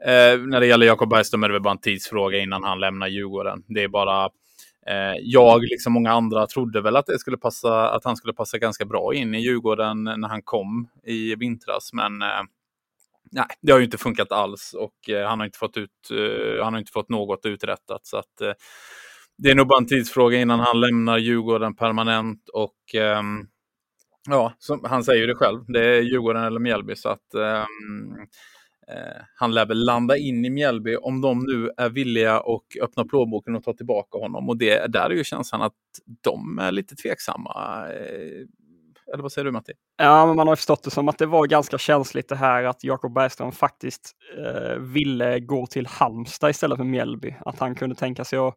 Eh, 0.07 0.47
när 0.47 0.61
det 0.61 0.67
gäller 0.67 0.87
Jakob 0.87 1.11
Bergström 1.11 1.45
är 1.45 1.49
det 1.49 1.53
väl 1.53 1.63
bara 1.63 1.71
en 1.71 1.81
tidsfråga 1.81 2.39
innan 2.39 2.65
han 2.65 2.81
lämnar 2.81 3.09
Djurgården. 3.09 3.63
Det 3.69 3.83
är 3.83 3.89
bara 3.89 4.29
Eh, 4.87 5.15
jag, 5.21 5.63
liksom 5.63 5.93
många 5.93 6.13
andra, 6.13 6.47
trodde 6.47 6.81
väl 6.81 6.97
att, 6.97 7.07
det 7.07 7.19
skulle 7.19 7.37
passa, 7.37 7.91
att 7.91 8.05
han 8.05 8.17
skulle 8.17 8.33
passa 8.35 8.59
ganska 8.59 8.85
bra 8.85 9.15
in 9.15 9.35
i 9.35 9.41
Djurgården 9.41 10.05
när 10.05 10.29
han 10.29 10.43
kom 10.43 10.89
i 11.05 11.35
vintras. 11.35 11.93
Men 11.93 12.23
eh, 12.23 12.43
nej, 13.33 13.47
det 13.63 13.73
har 13.73 13.79
ju 13.79 13.85
inte 13.85 13.99
funkat 13.99 14.33
alls 14.33 14.75
och 14.79 15.11
eh, 15.11 15.29
han, 15.29 15.39
har 15.39 15.47
inte 15.47 15.59
fått 15.59 15.77
ut, 15.77 16.11
eh, 16.11 16.65
han 16.65 16.73
har 16.73 16.81
inte 16.81 16.93
fått 16.93 17.09
något 17.09 17.47
uträttat. 17.47 18.07
Så 18.07 18.17
att, 18.17 18.41
eh, 18.41 18.53
det 19.39 19.51
är 19.51 19.55
nog 19.55 19.67
bara 19.67 19.79
en 19.79 19.87
tidsfråga 19.87 20.39
innan 20.41 20.61
han 20.61 20.81
lämnar 20.81 21.19
Djurgården 21.19 21.77
permanent. 21.77 22.49
Och 22.53 22.95
ehm, 22.95 23.47
ja, 24.29 24.53
som, 24.59 24.85
han 24.85 25.05
säger 25.05 25.27
det 25.27 25.35
själv, 25.35 25.65
det 25.69 25.97
är 25.97 26.01
Djurgården 26.01 26.45
eller 26.45 26.61
Mjällby. 26.61 26.97
Så 26.97 27.09
att 27.09 27.35
Eh, 27.35 27.65
Eh, 28.93 29.23
han 29.35 29.55
lär 29.55 29.67
väl 29.67 29.85
landa 29.85 30.17
in 30.17 30.45
i 30.45 30.51
Mjällby 30.51 30.97
om 30.97 31.21
de 31.21 31.39
nu 31.39 31.71
är 31.77 31.89
villiga 31.89 32.41
och 32.41 32.65
öppna 32.83 33.05
plånboken 33.05 33.57
och 33.57 33.65
ta 33.65 33.73
tillbaka 33.73 34.19
honom. 34.19 34.49
Och 34.49 34.57
det, 34.57 34.93
där 34.93 35.11
är 35.11 35.15
ju 35.15 35.25
känslan 35.25 35.63
att 35.63 35.73
de 36.21 36.59
är 36.59 36.73
lite 36.73 36.97
tveksamma. 36.97 37.87
Eh, 37.89 38.47
eller 39.13 39.23
vad 39.23 39.33
säger 39.33 39.45
du 39.45 39.53
Matti? 39.53 39.73
Ja, 39.97 40.27
men 40.27 40.37
man 40.37 40.49
har 40.49 40.57
förstått 40.57 40.83
det 40.83 40.91
som 40.91 41.09
att 41.09 41.19
det 41.19 41.27
var 41.27 41.47
ganska 41.47 41.79
känsligt 41.79 42.29
det 42.29 42.37
här 42.37 42.65
att 42.65 42.85
Jakob 42.85 43.15
Bergström 43.15 43.53
faktiskt 43.53 44.17
eh, 44.39 44.77
ville 44.77 45.41
gå 45.41 45.67
till 45.67 45.87
Halmstad 45.87 46.51
istället 46.51 46.77
för 46.77 46.85
Mjällby. 46.85 47.35
Att 47.41 47.59
han 47.59 47.75
kunde 47.75 47.95
tänka 47.95 48.25
sig 48.25 48.39
att 48.39 48.55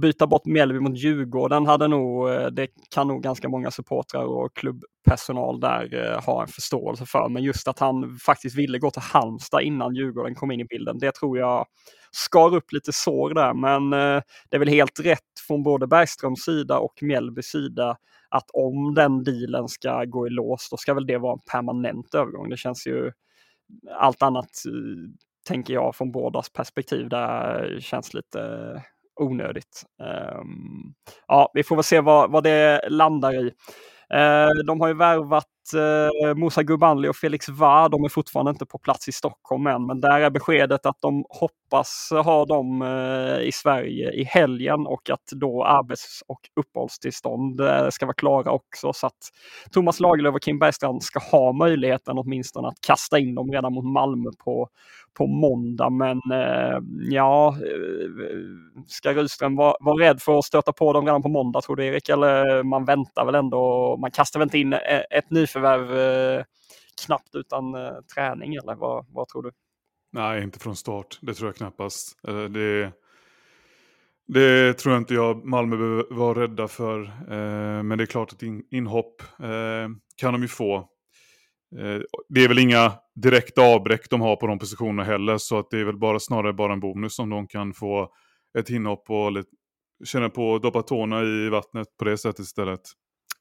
byta 0.00 0.26
bort 0.26 0.46
Mjällby 0.46 0.80
mot 0.80 0.98
Djurgården 0.98 1.66
hade 1.66 1.88
nog, 1.88 2.30
eh, 2.30 2.46
det 2.46 2.68
kan 2.94 3.08
nog 3.08 3.22
ganska 3.22 3.48
många 3.48 3.70
supportrar 3.70 4.24
och 4.24 4.56
klubbpersonal 4.56 5.60
där 5.60 6.12
eh, 6.12 6.24
ha 6.24 6.42
en 6.42 6.48
förståelse 6.48 7.06
för. 7.06 7.28
Men 7.28 7.42
just 7.42 7.68
att 7.68 7.78
han 7.78 8.18
faktiskt 8.18 8.56
ville 8.56 8.78
gå 8.78 8.90
till 8.90 9.02
Halmstad 9.02 9.62
innan 9.62 9.94
Djurgården 9.94 10.34
kom 10.34 10.50
in 10.50 10.60
i 10.60 10.64
bilden, 10.64 10.98
det 10.98 11.14
tror 11.14 11.38
jag 11.38 11.66
skar 12.10 12.54
upp 12.54 12.72
lite 12.72 12.92
sår 12.92 13.34
där. 13.34 13.54
Men 13.54 13.92
eh, 13.92 14.22
det 14.50 14.56
är 14.56 14.58
väl 14.58 14.68
helt 14.68 15.00
rätt 15.00 15.40
från 15.46 15.62
både 15.62 15.86
Bergströms 15.86 16.44
sida 16.44 16.78
och 16.78 17.02
Mjällbys 17.02 17.46
sida 17.46 17.96
att 18.28 18.50
om 18.52 18.94
den 18.94 19.24
dealen 19.24 19.68
ska 19.68 20.04
gå 20.04 20.26
i 20.26 20.30
lås, 20.30 20.68
då 20.70 20.76
ska 20.76 20.94
väl 20.94 21.06
det 21.06 21.18
vara 21.18 21.32
en 21.32 21.52
permanent 21.52 22.14
övergång. 22.14 22.48
Det 22.48 22.56
känns 22.56 22.86
ju 22.86 23.12
allt 23.98 24.22
annat 24.22 24.50
tänker 25.46 25.74
jag 25.74 25.96
från 25.96 26.12
bådas 26.12 26.50
perspektiv 26.50 27.08
där 27.08 27.78
känns 27.80 28.14
lite 28.14 28.40
onödigt. 29.22 29.82
Um, 30.38 30.94
ja, 31.28 31.50
vi 31.54 31.62
får 31.62 31.76
väl 31.76 31.84
se 31.84 32.00
vad, 32.00 32.30
vad 32.30 32.44
det 32.44 32.80
landar 32.88 33.34
i. 33.34 33.52
Uh, 34.14 34.64
de 34.66 34.80
har 34.80 34.88
ju 34.88 34.94
värvat 34.94 35.46
uh, 35.76 36.34
Musa 36.34 36.62
Gubanli 36.62 37.08
och 37.08 37.16
Felix 37.16 37.48
Var. 37.48 37.88
De 37.88 38.04
är 38.04 38.08
fortfarande 38.08 38.50
inte 38.50 38.66
på 38.66 38.78
plats 38.78 39.08
i 39.08 39.12
Stockholm 39.12 39.66
än, 39.66 39.86
men 39.86 40.00
där 40.00 40.20
är 40.20 40.30
beskedet 40.30 40.86
att 40.86 40.96
de 41.00 41.24
hoppas 41.28 42.08
ha 42.24 42.44
dem 42.44 42.82
uh, 42.82 43.42
i 43.42 43.50
Sverige 43.52 44.12
i 44.12 44.24
helgen 44.24 44.86
och 44.86 45.10
att 45.10 45.26
då 45.32 45.64
arbets 45.64 46.22
och 46.26 46.40
uppehållstillstånd 46.60 47.60
ska 47.90 48.06
vara 48.06 48.14
klara 48.14 48.50
också. 48.50 48.92
Så 48.92 49.06
att 49.06 49.18
Thomas 49.72 50.00
Lagerlöf 50.00 50.34
och 50.34 50.42
Kim 50.42 50.58
Bergstrand 50.58 51.02
ska 51.02 51.18
ha 51.18 51.52
möjligheten 51.52 52.18
åtminstone 52.18 52.68
att 52.68 52.80
kasta 52.86 53.18
in 53.18 53.34
dem 53.34 53.52
redan 53.52 53.72
mot 53.72 53.84
Malmö 53.84 54.30
på, 54.44 54.68
på 55.18 55.26
måndag. 55.26 55.90
Men 55.90 56.20
eh, 56.32 56.78
ja, 57.10 57.56
ska 58.86 59.12
Rydström 59.12 59.56
vara, 59.56 59.74
vara 59.80 60.04
rädd 60.04 60.22
för 60.22 60.38
att 60.38 60.44
stöta 60.44 60.72
på 60.72 60.92
dem 60.92 61.06
redan 61.06 61.22
på 61.22 61.28
måndag 61.28 61.60
tror 61.60 61.76
du 61.76 61.86
Erik? 61.86 62.08
Eller 62.08 62.62
man 62.62 62.84
väntar 62.84 63.24
väl 63.24 63.34
ändå? 63.34 63.96
Man 64.00 64.10
kastar 64.10 64.40
väl 64.40 64.46
inte 64.46 64.58
in 64.58 64.72
e-, 64.72 65.06
ett 65.10 65.30
nyförvärv 65.30 65.98
eh, 65.98 66.44
knappt 67.06 67.34
utan 67.34 67.74
eh, 67.74 67.92
träning 68.14 68.54
eller 68.54 68.74
vad, 68.74 69.06
vad 69.08 69.28
tror 69.28 69.42
du? 69.42 69.50
Nej, 70.12 70.42
inte 70.42 70.58
från 70.58 70.76
start. 70.76 71.18
Det 71.22 71.34
tror 71.34 71.48
jag 71.48 71.56
knappast. 71.56 72.18
Eh, 72.28 72.44
det, 72.44 72.92
det 74.26 74.74
tror 74.74 74.94
jag 74.94 75.00
inte 75.00 75.14
jag 75.14 75.44
Malmö 75.44 75.76
behöver 75.76 76.04
vara 76.10 76.42
rädda 76.42 76.68
för. 76.68 77.02
Eh, 77.02 77.82
men 77.82 77.98
det 77.98 78.04
är 78.04 78.06
klart 78.06 78.32
att 78.32 78.42
inhopp 78.70 79.22
eh, 79.42 79.88
kan 80.16 80.32
de 80.32 80.42
ju 80.42 80.48
få. 80.48 80.76
Eh, 81.78 82.00
det 82.28 82.44
är 82.44 82.48
väl 82.48 82.58
inga 82.58 82.92
direkta 83.14 83.62
avbräck 83.62 84.10
de 84.10 84.20
har 84.20 84.36
på 84.36 84.46
de 84.46 84.58
positionerna 84.58 85.04
heller. 85.04 85.38
Så 85.38 85.58
att 85.58 85.70
det 85.70 85.80
är 85.80 85.84
väl 85.84 85.98
bara 85.98 86.20
snarare 86.20 86.52
bara 86.52 86.72
en 86.72 86.80
bonus 86.80 87.18
om 87.18 87.30
de 87.30 87.46
kan 87.46 87.74
få 87.74 88.08
ett 88.58 88.70
inhopp 88.70 89.10
och 89.10 89.32
lite, 89.32 89.50
känna 90.04 90.28
på 90.28 90.54
att 90.54 90.62
doppa 90.62 90.82
tårna 90.82 91.22
i 91.22 91.48
vattnet 91.48 91.96
på 91.98 92.04
det 92.04 92.18
sättet 92.18 92.38
istället. 92.38 92.80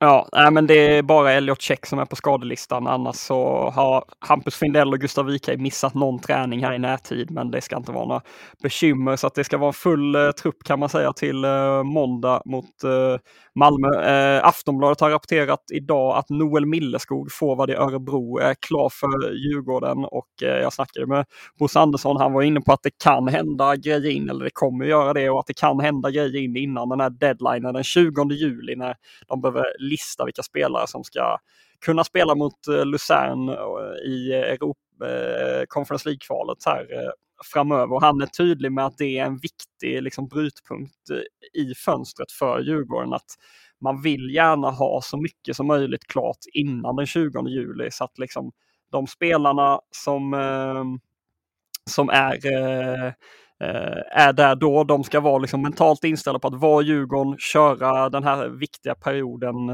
Ja, 0.03 0.27
nej, 0.33 0.51
men 0.51 0.67
det 0.67 0.97
är 0.97 1.01
bara 1.03 1.31
Elliot 1.33 1.61
Check 1.61 1.85
som 1.85 1.99
är 1.99 2.05
på 2.05 2.15
skadelistan. 2.15 2.87
Annars 2.87 3.15
så 3.15 3.69
har 3.69 4.03
Hampus 4.19 4.55
Findell 4.55 4.93
och 4.93 4.99
Gustav 4.99 5.25
Wikheim 5.25 5.61
missat 5.61 5.93
någon 5.93 6.19
träning 6.19 6.63
här 6.63 6.73
i 6.73 6.79
närtid, 6.79 7.31
men 7.31 7.51
det 7.51 7.61
ska 7.61 7.77
inte 7.77 7.91
vara 7.91 8.05
några 8.05 8.21
bekymmer. 8.63 9.15
Så 9.15 9.27
att 9.27 9.35
det 9.35 9.43
ska 9.43 9.57
vara 9.57 9.73
full 9.73 10.15
eh, 10.15 10.31
trupp 10.31 10.63
kan 10.65 10.79
man 10.79 10.89
säga 10.89 11.13
till 11.13 11.43
eh, 11.45 11.83
måndag 11.83 12.41
mot 12.45 12.83
eh, 12.83 13.17
Malmö. 13.55 13.87
Eh, 14.03 14.47
Aftonbladet 14.47 14.99
har 15.01 15.09
rapporterat 15.09 15.63
idag 15.73 16.17
att 16.17 16.29
Noel 16.29 16.65
Milleskog, 16.65 17.31
forward 17.31 17.69
i 17.69 17.73
Örebro, 17.73 18.37
är 18.39 18.53
klar 18.67 18.89
för 18.89 19.33
Djurgården 19.33 19.97
och 20.05 20.43
eh, 20.43 20.47
jag 20.61 20.73
snackade 20.73 21.07
med 21.07 21.25
Bosse 21.59 21.79
Andersson. 21.79 22.17
Han 22.17 22.33
var 22.33 22.41
inne 22.41 22.61
på 22.61 22.73
att 22.73 22.83
det 22.83 23.03
kan 23.03 23.27
hända 23.27 23.75
grejer 23.75 24.09
in, 24.09 24.29
eller 24.29 24.43
det 24.43 24.51
kommer 24.53 24.85
göra 24.85 25.13
det, 25.13 25.29
och 25.29 25.39
att 25.39 25.47
det 25.47 25.57
kan 25.59 25.79
hända 25.79 26.11
grejer 26.11 26.35
in 26.43 26.57
innan 26.57 26.89
den 26.89 26.99
här 26.99 27.09
deadlinen 27.09 27.73
den 27.73 27.83
20 27.83 28.31
juli 28.33 28.75
när 28.75 28.95
de 29.27 29.41
behöver 29.41 29.63
lista 29.91 30.25
vilka 30.25 30.43
spelare 30.43 30.87
som 30.87 31.03
ska 31.03 31.37
kunna 31.85 32.03
spela 32.03 32.35
mot 32.35 32.67
eh, 32.67 32.85
Luzern 32.85 33.49
eh, 33.49 34.11
i 34.11 34.33
Europa, 34.33 35.05
eh, 35.05 35.65
Conference 35.67 36.09
League-kvalet 36.09 36.57
här 36.65 36.87
framöver. 37.53 37.93
Och 37.93 38.01
han 38.01 38.21
är 38.21 38.25
tydlig 38.25 38.71
med 38.71 38.85
att 38.85 38.97
det 38.97 39.17
är 39.17 39.25
en 39.25 39.37
viktig 39.37 40.03
liksom, 40.03 40.27
brytpunkt 40.27 41.09
i 41.53 41.75
fönstret 41.75 42.31
för 42.31 42.59
Djurgården. 42.59 43.13
Att 43.13 43.35
man 43.81 44.01
vill 44.01 44.35
gärna 44.35 44.69
ha 44.69 45.01
så 45.01 45.17
mycket 45.17 45.55
som 45.55 45.67
möjligt 45.67 46.07
klart 46.07 46.37
innan 46.53 46.95
den 46.95 47.05
20 47.05 47.47
juli 47.47 47.91
så 47.91 48.03
att 48.03 48.19
liksom 48.19 48.51
de 48.91 49.07
spelarna 49.07 49.79
som, 49.91 50.33
eh, 50.33 50.83
som 51.89 52.09
är 52.09 52.53
eh, 52.53 53.13
Eh, 53.61 54.21
är 54.25 54.33
där 54.33 54.55
då. 54.55 54.83
De 54.83 55.03
ska 55.03 55.19
vara 55.19 55.37
liksom 55.37 55.61
mentalt 55.61 56.03
inställda 56.03 56.39
på 56.39 56.47
att 56.47 56.61
vara 56.61 56.83
Djurgården, 56.83 57.35
köra 57.39 58.09
den 58.09 58.23
här 58.23 58.47
viktiga 58.47 58.95
perioden 58.95 59.69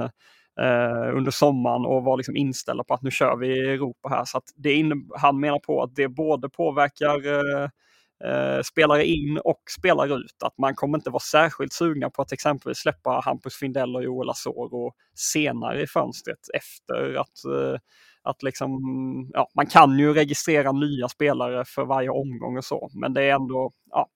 eh, 0.62 1.16
under 1.18 1.32
sommaren 1.32 1.86
och 1.86 2.04
vara 2.04 2.16
liksom 2.16 2.36
inställda 2.36 2.84
på 2.84 2.94
att 2.94 3.02
nu 3.02 3.12
kör 3.12 3.36
vi 3.38 3.48
i 3.48 3.74
Europa 3.74 4.10
här. 4.10 4.26
Så 4.26 4.38
att 4.38 4.44
det 4.56 4.84
han 5.16 5.40
menar 5.40 5.60
på 5.60 5.84
att 5.84 5.96
det 5.96 6.08
både 6.08 6.50
påverkar 6.50 7.28
eh, 7.28 7.70
eh, 8.32 8.62
spelare 8.62 9.06
in 9.06 9.40
och 9.44 9.62
spelare 9.80 10.14
ut. 10.14 10.44
Att 10.44 10.58
man 10.58 10.76
kommer 10.76 10.98
inte 10.98 11.10
vara 11.10 11.20
särskilt 11.20 11.74
sugna 11.74 12.10
på 12.10 12.22
att 12.22 12.32
exempelvis 12.32 12.78
släppa 12.78 13.22
Hampus 13.26 13.56
Findell 13.56 13.96
och 13.96 14.04
Joel 14.04 14.30
Asoro 14.30 14.92
senare 15.16 15.82
i 15.82 15.88
fönstret 15.88 16.40
efter 16.54 17.16
att 17.16 17.46
eh, 17.46 17.80
att 18.30 18.44
liksom, 18.44 18.72
ja, 19.34 19.48
man 19.56 19.66
kan 19.66 20.00
ju 20.00 20.14
registrera 20.14 20.72
nya 20.72 21.10
spelare 21.10 21.64
för 21.66 21.86
varje 21.86 22.10
omgång 22.10 22.58
och 22.58 22.66
så, 22.66 22.90
men 22.94 23.14
det 23.14 23.24
är 23.24 23.36
ändå, 23.36 23.72
ja, 23.92 24.08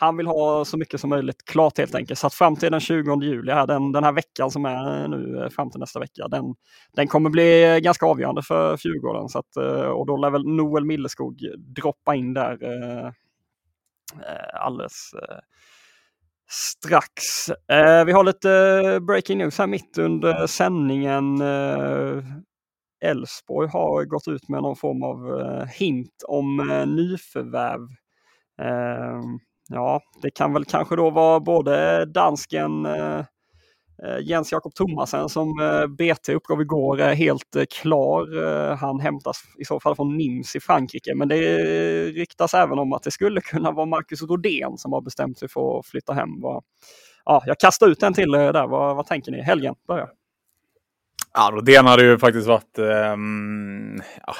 han 0.00 0.16
vill 0.16 0.26
ha 0.26 0.64
så 0.64 0.78
mycket 0.78 1.00
som 1.00 1.10
möjligt 1.10 1.44
klart 1.44 1.78
helt 1.78 1.94
enkelt. 1.94 2.18
Så 2.18 2.26
att 2.26 2.34
fram 2.34 2.56
till 2.56 2.70
den 2.70 2.80
20 2.80 3.22
juli, 3.22 3.52
här, 3.52 3.66
den, 3.66 3.92
den 3.92 4.04
här 4.04 4.12
veckan 4.12 4.50
som 4.50 4.64
är 4.64 5.08
nu 5.08 5.42
eh, 5.42 5.48
fram 5.48 5.70
till 5.70 5.80
nästa 5.80 6.00
vecka, 6.00 6.28
den, 6.28 6.44
den 6.92 7.08
kommer 7.08 7.30
bli 7.30 7.80
ganska 7.82 8.06
avgörande 8.06 8.42
för 8.42 8.78
Djurgården. 8.86 9.28
Så 9.28 9.38
att, 9.38 9.56
eh, 9.56 9.88
och 9.88 10.06
då 10.06 10.16
lär 10.16 10.30
väl 10.30 10.46
Noel 10.46 10.84
Milleskog 10.84 11.38
droppa 11.76 12.14
in 12.14 12.34
där 12.34 12.58
eh, 12.62 13.06
eh 13.06 14.64
alldeles 14.64 15.10
eh, 15.14 15.38
strax. 16.50 17.48
Eh, 17.48 18.04
vi 18.04 18.12
har 18.12 18.24
lite 18.24 19.00
breaking 19.00 19.38
news 19.38 19.58
här 19.58 19.66
mitt 19.66 19.98
under 19.98 20.46
sändningen. 20.46 21.42
Elfsborg 23.00 23.68
har 23.68 24.04
gått 24.04 24.28
ut 24.28 24.48
med 24.48 24.62
någon 24.62 24.76
form 24.76 25.02
av 25.02 25.40
eh, 25.40 25.66
hint 25.66 26.24
om 26.28 26.70
eh, 26.70 26.86
nyförvärv. 26.86 27.88
Ehm, 28.62 29.38
ja, 29.68 30.00
det 30.22 30.30
kan 30.30 30.52
väl 30.52 30.64
kanske 30.64 30.96
då 30.96 31.10
vara 31.10 31.40
både 31.40 32.04
dansken 32.04 32.86
eh, 32.86 33.24
Jens 34.22 34.52
Jakob 34.52 34.74
Thomasen 34.74 35.28
som 35.28 35.52
BT 35.88 36.34
uppgav 36.34 36.60
igår 36.60 37.00
är 37.00 37.14
helt 37.14 37.56
klar. 37.70 38.26
Han 38.74 39.00
hämtas 39.00 39.36
i 39.58 39.64
så 39.64 39.80
fall 39.80 39.96
från 39.96 40.16
Nims 40.16 40.56
i 40.56 40.60
Frankrike, 40.60 41.14
men 41.14 41.28
det 41.28 41.58
ryktas 42.04 42.54
även 42.54 42.78
om 42.78 42.92
att 42.92 43.02
det 43.02 43.10
skulle 43.10 43.40
kunna 43.40 43.70
vara 43.70 43.86
Marcus 43.86 44.22
Rodén 44.22 44.78
som 44.78 44.92
har 44.92 45.00
bestämt 45.00 45.38
sig 45.38 45.48
för 45.48 45.78
att 45.78 45.86
flytta 45.86 46.12
hem. 46.12 46.30
Ja, 47.24 47.42
jag 47.46 47.58
kastar 47.58 47.88
ut 47.88 48.00
den 48.00 48.14
till 48.14 48.34
er 48.34 48.52
där. 48.52 48.66
Vad, 48.66 48.96
vad 48.96 49.06
tänker 49.06 49.32
ni? 49.32 49.42
Helgen 49.42 49.74
börjar. 49.88 50.08
Ja, 51.34 51.50
Rodén 51.52 51.86
hade 51.86 52.04
ju 52.04 52.18
faktiskt 52.18 52.46
varit 52.46 52.78
um, 52.78 54.02
ja, 54.26 54.34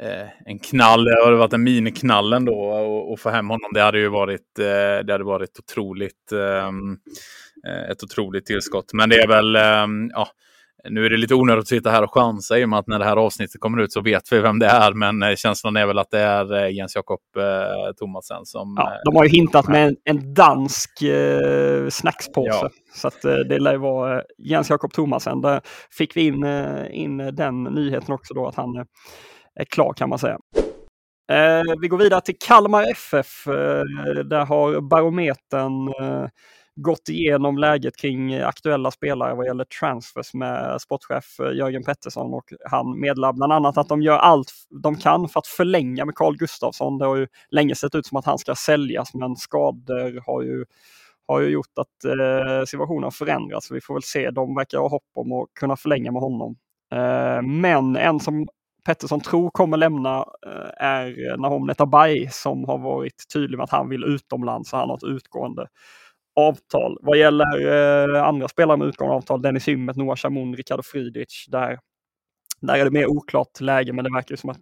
eh, 0.00 0.28
en 0.44 0.58
knall. 0.58 1.04
Det 1.04 1.24
hade 1.24 1.36
varit 1.36 1.52
en 1.52 1.62
miniknall 1.62 2.32
ändå 2.32 3.12
att 3.12 3.20
få 3.20 3.30
hem 3.30 3.48
honom. 3.48 3.70
Det 3.74 3.80
hade 3.80 3.98
ju 3.98 4.08
varit, 4.08 4.58
eh, 4.58 5.04
det 5.04 5.12
hade 5.12 5.24
varit 5.24 5.58
otroligt, 5.58 6.32
um, 6.32 6.98
ett 7.90 8.02
otroligt 8.02 8.46
tillskott. 8.46 8.92
Men 8.92 9.08
det 9.08 9.16
är 9.16 9.28
väl, 9.28 9.56
um, 9.56 10.10
ja, 10.14 10.28
nu 10.90 11.06
är 11.06 11.10
det 11.10 11.16
lite 11.16 11.34
onödigt 11.34 11.62
att 11.62 11.68
sitta 11.68 11.90
här 11.90 12.02
och 12.02 12.14
chansa 12.14 12.58
i 12.58 12.64
och 12.64 12.68
med 12.68 12.78
att 12.78 12.86
när 12.86 12.98
det 12.98 13.04
här 13.04 13.16
avsnittet 13.16 13.60
kommer 13.60 13.82
ut 13.82 13.92
så 13.92 14.00
vet 14.00 14.32
vi 14.32 14.40
vem 14.40 14.58
det 14.58 14.66
är. 14.66 14.92
Men 14.92 15.22
eh, 15.22 15.34
känslan 15.34 15.76
är 15.76 15.86
väl 15.86 15.98
att 15.98 16.10
det 16.10 16.20
är 16.20 16.64
eh, 16.64 16.74
Jens 16.74 16.96
Jakob 16.96 17.20
eh, 17.36 17.92
Thomasen 17.98 18.44
som... 18.44 18.74
Ja, 18.76 18.92
de 19.04 19.16
har 19.16 19.24
ju 19.24 19.30
hintat 19.30 19.68
med 19.68 19.86
en, 19.86 19.96
en 20.04 20.34
dansk 20.34 21.02
eh, 21.02 21.88
snackspåse. 21.88 22.48
Ja. 22.50 22.70
Så 22.94 23.08
att, 23.08 23.22
det 23.22 23.58
lär 23.58 23.76
vara 23.76 24.22
Jens 24.38 24.70
Jakob 24.70 24.92
Thomasen. 24.92 25.40
Där 25.40 25.60
fick 25.90 26.16
vi 26.16 26.26
in, 26.26 26.44
in 26.90 27.16
den 27.16 27.62
nyheten 27.62 28.14
också 28.14 28.34
då 28.34 28.46
att 28.46 28.54
han 28.54 28.76
är 29.60 29.64
klar 29.64 29.92
kan 29.92 30.08
man 30.08 30.18
säga. 30.18 30.38
Eh, 31.32 31.62
vi 31.80 31.88
går 31.88 31.98
vidare 31.98 32.20
till 32.20 32.36
Kalmar 32.46 32.90
FF. 32.90 33.46
Eh, 33.46 34.24
där 34.24 34.44
har 34.44 34.80
barometern 34.80 35.88
eh, 35.88 36.28
gått 36.76 37.08
igenom 37.08 37.58
läget 37.58 37.96
kring 37.96 38.34
aktuella 38.34 38.90
spelare 38.90 39.34
vad 39.34 39.46
gäller 39.46 39.64
transfers 39.64 40.34
med 40.34 40.80
sportchef 40.80 41.40
eh, 41.40 41.52
Jörgen 41.52 41.84
Pettersson 41.84 42.34
och 42.34 42.52
han 42.70 43.00
meddelar 43.00 43.32
bland 43.32 43.52
annat 43.52 43.78
att 43.78 43.88
de 43.88 44.02
gör 44.02 44.18
allt 44.18 44.52
de 44.82 44.96
kan 44.96 45.28
för 45.28 45.40
att 45.40 45.46
förlänga 45.46 46.04
med 46.04 46.14
Carl 46.14 46.36
Gustafsson. 46.36 46.98
Det 46.98 47.06
har 47.06 47.16
ju 47.16 47.26
länge 47.50 47.74
sett 47.74 47.94
ut 47.94 48.06
som 48.06 48.18
att 48.18 48.24
han 48.24 48.38
ska 48.38 48.54
säljas 48.54 49.14
men 49.14 49.36
skador 49.36 50.22
har 50.26 50.42
ju 50.42 50.64
har 51.28 51.40
ju 51.40 51.48
gjort 51.48 51.78
att 51.78 52.04
eh, 52.04 52.64
situationen 52.66 53.04
har 53.04 53.10
förändrats. 53.10 53.70
Vi 53.70 53.80
får 53.80 53.94
väl 53.94 54.02
se. 54.02 54.30
De 54.30 54.54
verkar 54.54 54.78
ha 54.78 54.88
hopp 54.88 55.10
om 55.14 55.32
att 55.32 55.48
kunna 55.60 55.76
förlänga 55.76 56.12
med 56.12 56.22
honom. 56.22 56.56
Eh, 56.92 57.42
men 57.42 57.96
en 57.96 58.20
som 58.20 58.46
Pettersson 58.86 59.20
tror 59.20 59.50
kommer 59.50 59.76
lämna 59.76 60.18
eh, 60.46 60.86
är 60.86 61.36
Nahom 61.36 61.66
Netabay 61.66 62.28
som 62.30 62.64
har 62.64 62.78
varit 62.78 63.24
tydlig 63.32 63.56
med 63.56 63.64
att 63.64 63.70
han 63.70 63.88
vill 63.88 64.04
utomlands 64.04 64.72
och 64.72 64.78
han 64.78 64.88
har 64.88 64.96
ett 64.96 65.04
utgående 65.04 65.66
avtal. 66.36 66.98
Vad 67.00 67.18
gäller 67.18 68.14
eh, 68.14 68.24
andra 68.24 68.48
spelare 68.48 68.76
med 68.76 68.88
utgående 68.88 69.16
avtal, 69.16 69.42
Dennis 69.42 69.68
Hymmet, 69.68 69.96
Noah 69.96 70.16
Shamoun, 70.16 70.56
Ricardo 70.56 70.82
Friedrich, 70.82 71.46
där, 71.48 71.78
där 72.60 72.74
är 72.74 72.84
det 72.84 72.90
mer 72.90 73.06
oklart 73.06 73.60
läge, 73.60 73.92
men 73.92 74.04
det 74.04 74.12
verkar 74.12 74.36
som 74.36 74.50
att 74.50 74.60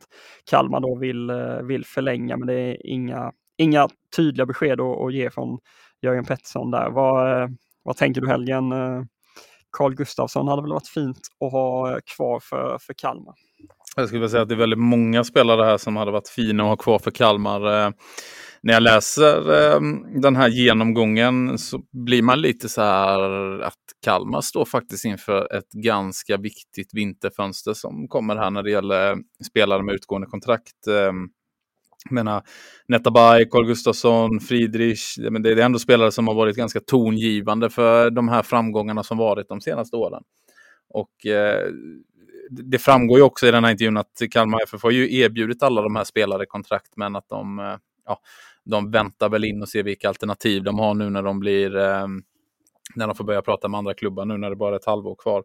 Kalmar 0.50 0.80
då 0.80 0.94
vill, 0.94 1.30
eh, 1.30 1.58
vill 1.62 1.84
förlänga, 1.84 2.36
men 2.36 2.46
det 2.46 2.54
är 2.54 2.86
inga, 2.86 3.32
inga 3.58 3.88
tydliga 4.16 4.46
besked 4.46 4.80
att, 4.80 5.00
att 5.00 5.14
ge 5.14 5.30
från 5.30 5.58
Jörgen 6.02 6.24
Pettersson 6.24 6.70
där. 6.70 6.90
Vad, 6.90 7.42
eh, 7.42 7.48
vad 7.82 7.96
tänker 7.96 8.20
du 8.20 8.28
Helgen? 8.28 8.72
Eh, 8.72 9.02
Carl 9.70 9.94
Gustafsson 9.94 10.48
hade 10.48 10.62
väl 10.62 10.72
varit 10.72 10.88
fint 10.88 11.20
att 11.40 11.52
ha 11.52 12.00
kvar 12.16 12.40
för, 12.40 12.78
för 12.80 12.94
Kalmar. 12.94 13.34
Jag 13.96 14.06
skulle 14.06 14.20
vilja 14.20 14.30
säga 14.30 14.42
att 14.42 14.48
det 14.48 14.54
är 14.54 14.58
väldigt 14.58 14.78
många 14.78 15.24
spelare 15.24 15.64
här 15.64 15.78
som 15.78 15.96
hade 15.96 16.10
varit 16.10 16.28
fina 16.28 16.62
att 16.62 16.68
ha 16.68 16.76
kvar 16.76 16.98
för 16.98 17.10
Kalmar 17.10 17.92
när 18.64 18.72
jag 18.72 18.82
läser 18.82 19.52
eh, 19.52 19.80
den 20.20 20.36
här 20.36 20.48
genomgången 20.48 21.58
så 21.58 21.82
blir 21.92 22.22
man 22.22 22.40
lite 22.40 22.68
så 22.68 22.82
här 22.82 23.60
att 23.60 23.74
Kalmar 24.04 24.40
står 24.40 24.64
faktiskt 24.64 25.04
inför 25.04 25.56
ett 25.56 25.72
ganska 25.72 26.36
viktigt 26.36 26.94
vinterfönster 26.94 27.74
som 27.74 28.08
kommer 28.08 28.36
här 28.36 28.50
när 28.50 28.62
det 28.62 28.70
gäller 28.70 29.16
spelare 29.46 29.82
med 29.82 29.94
utgående 29.94 30.26
kontrakt. 30.26 30.86
Eh, 30.86 31.12
jag 32.04 32.12
menar, 32.12 32.42
Netabay, 32.88 33.48
Carl 33.48 33.66
Gustafsson, 33.66 34.40
Friedrich, 34.40 35.16
det, 35.16 35.38
det 35.38 35.50
är 35.50 35.56
ändå 35.56 35.78
spelare 35.78 36.12
som 36.12 36.28
har 36.28 36.34
varit 36.34 36.56
ganska 36.56 36.80
tongivande 36.80 37.70
för 37.70 38.10
de 38.10 38.28
här 38.28 38.42
framgångarna 38.42 39.02
som 39.02 39.18
varit 39.18 39.48
de 39.48 39.60
senaste 39.60 39.96
åren. 39.96 40.22
Och 40.88 41.26
eh, 41.26 41.68
det 42.50 42.78
framgår 42.78 43.18
ju 43.18 43.24
också 43.24 43.46
i 43.46 43.50
den 43.50 43.64
här 43.64 43.70
intervjun 43.70 43.96
att 43.96 44.22
Kalmar 44.30 44.60
FF 44.62 44.82
har 44.82 44.90
ju 44.90 45.18
erbjudit 45.18 45.62
alla 45.62 45.82
de 45.82 45.96
här 45.96 46.04
spelare 46.04 46.46
kontrakt 46.46 46.96
men 46.96 47.16
att 47.16 47.28
de 47.28 47.58
eh, 47.58 47.76
ja, 48.04 48.20
de 48.64 48.90
väntar 48.90 49.28
väl 49.28 49.44
in 49.44 49.62
och 49.62 49.68
ser 49.68 49.82
vilka 49.82 50.08
alternativ 50.08 50.62
de 50.62 50.78
har 50.78 50.94
nu 50.94 51.10
när 51.10 51.22
de 51.22 51.40
blir 51.40 51.76
eh, 51.76 52.06
när 52.94 53.06
de 53.06 53.16
får 53.16 53.24
börja 53.24 53.42
prata 53.42 53.68
med 53.68 53.78
andra 53.78 53.94
klubbar 53.94 54.24
nu 54.24 54.36
när 54.36 54.50
det 54.50 54.56
bara 54.56 54.74
är 54.74 54.78
ett 54.78 54.86
halvår 54.86 55.16
kvar. 55.16 55.44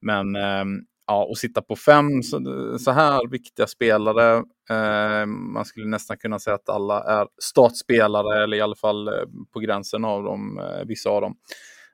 Men 0.00 0.36
eh, 0.36 0.64
ja, 1.06 1.28
att 1.32 1.38
sitta 1.38 1.62
på 1.62 1.76
fem 1.76 2.22
så, 2.22 2.38
så 2.78 2.90
här 2.90 3.30
viktiga 3.30 3.66
spelare. 3.66 4.36
Eh, 4.70 5.26
man 5.26 5.64
skulle 5.64 5.86
nästan 5.86 6.18
kunna 6.18 6.38
säga 6.38 6.54
att 6.54 6.68
alla 6.68 7.02
är 7.02 7.26
startspelare 7.42 8.42
eller 8.42 8.56
i 8.56 8.60
alla 8.60 8.76
fall 8.76 9.08
eh, 9.08 9.14
på 9.52 9.60
gränsen 9.60 10.04
av 10.04 10.22
dem, 10.22 10.58
eh, 10.58 10.86
vissa 10.86 11.10
av 11.10 11.20
dem. 11.20 11.36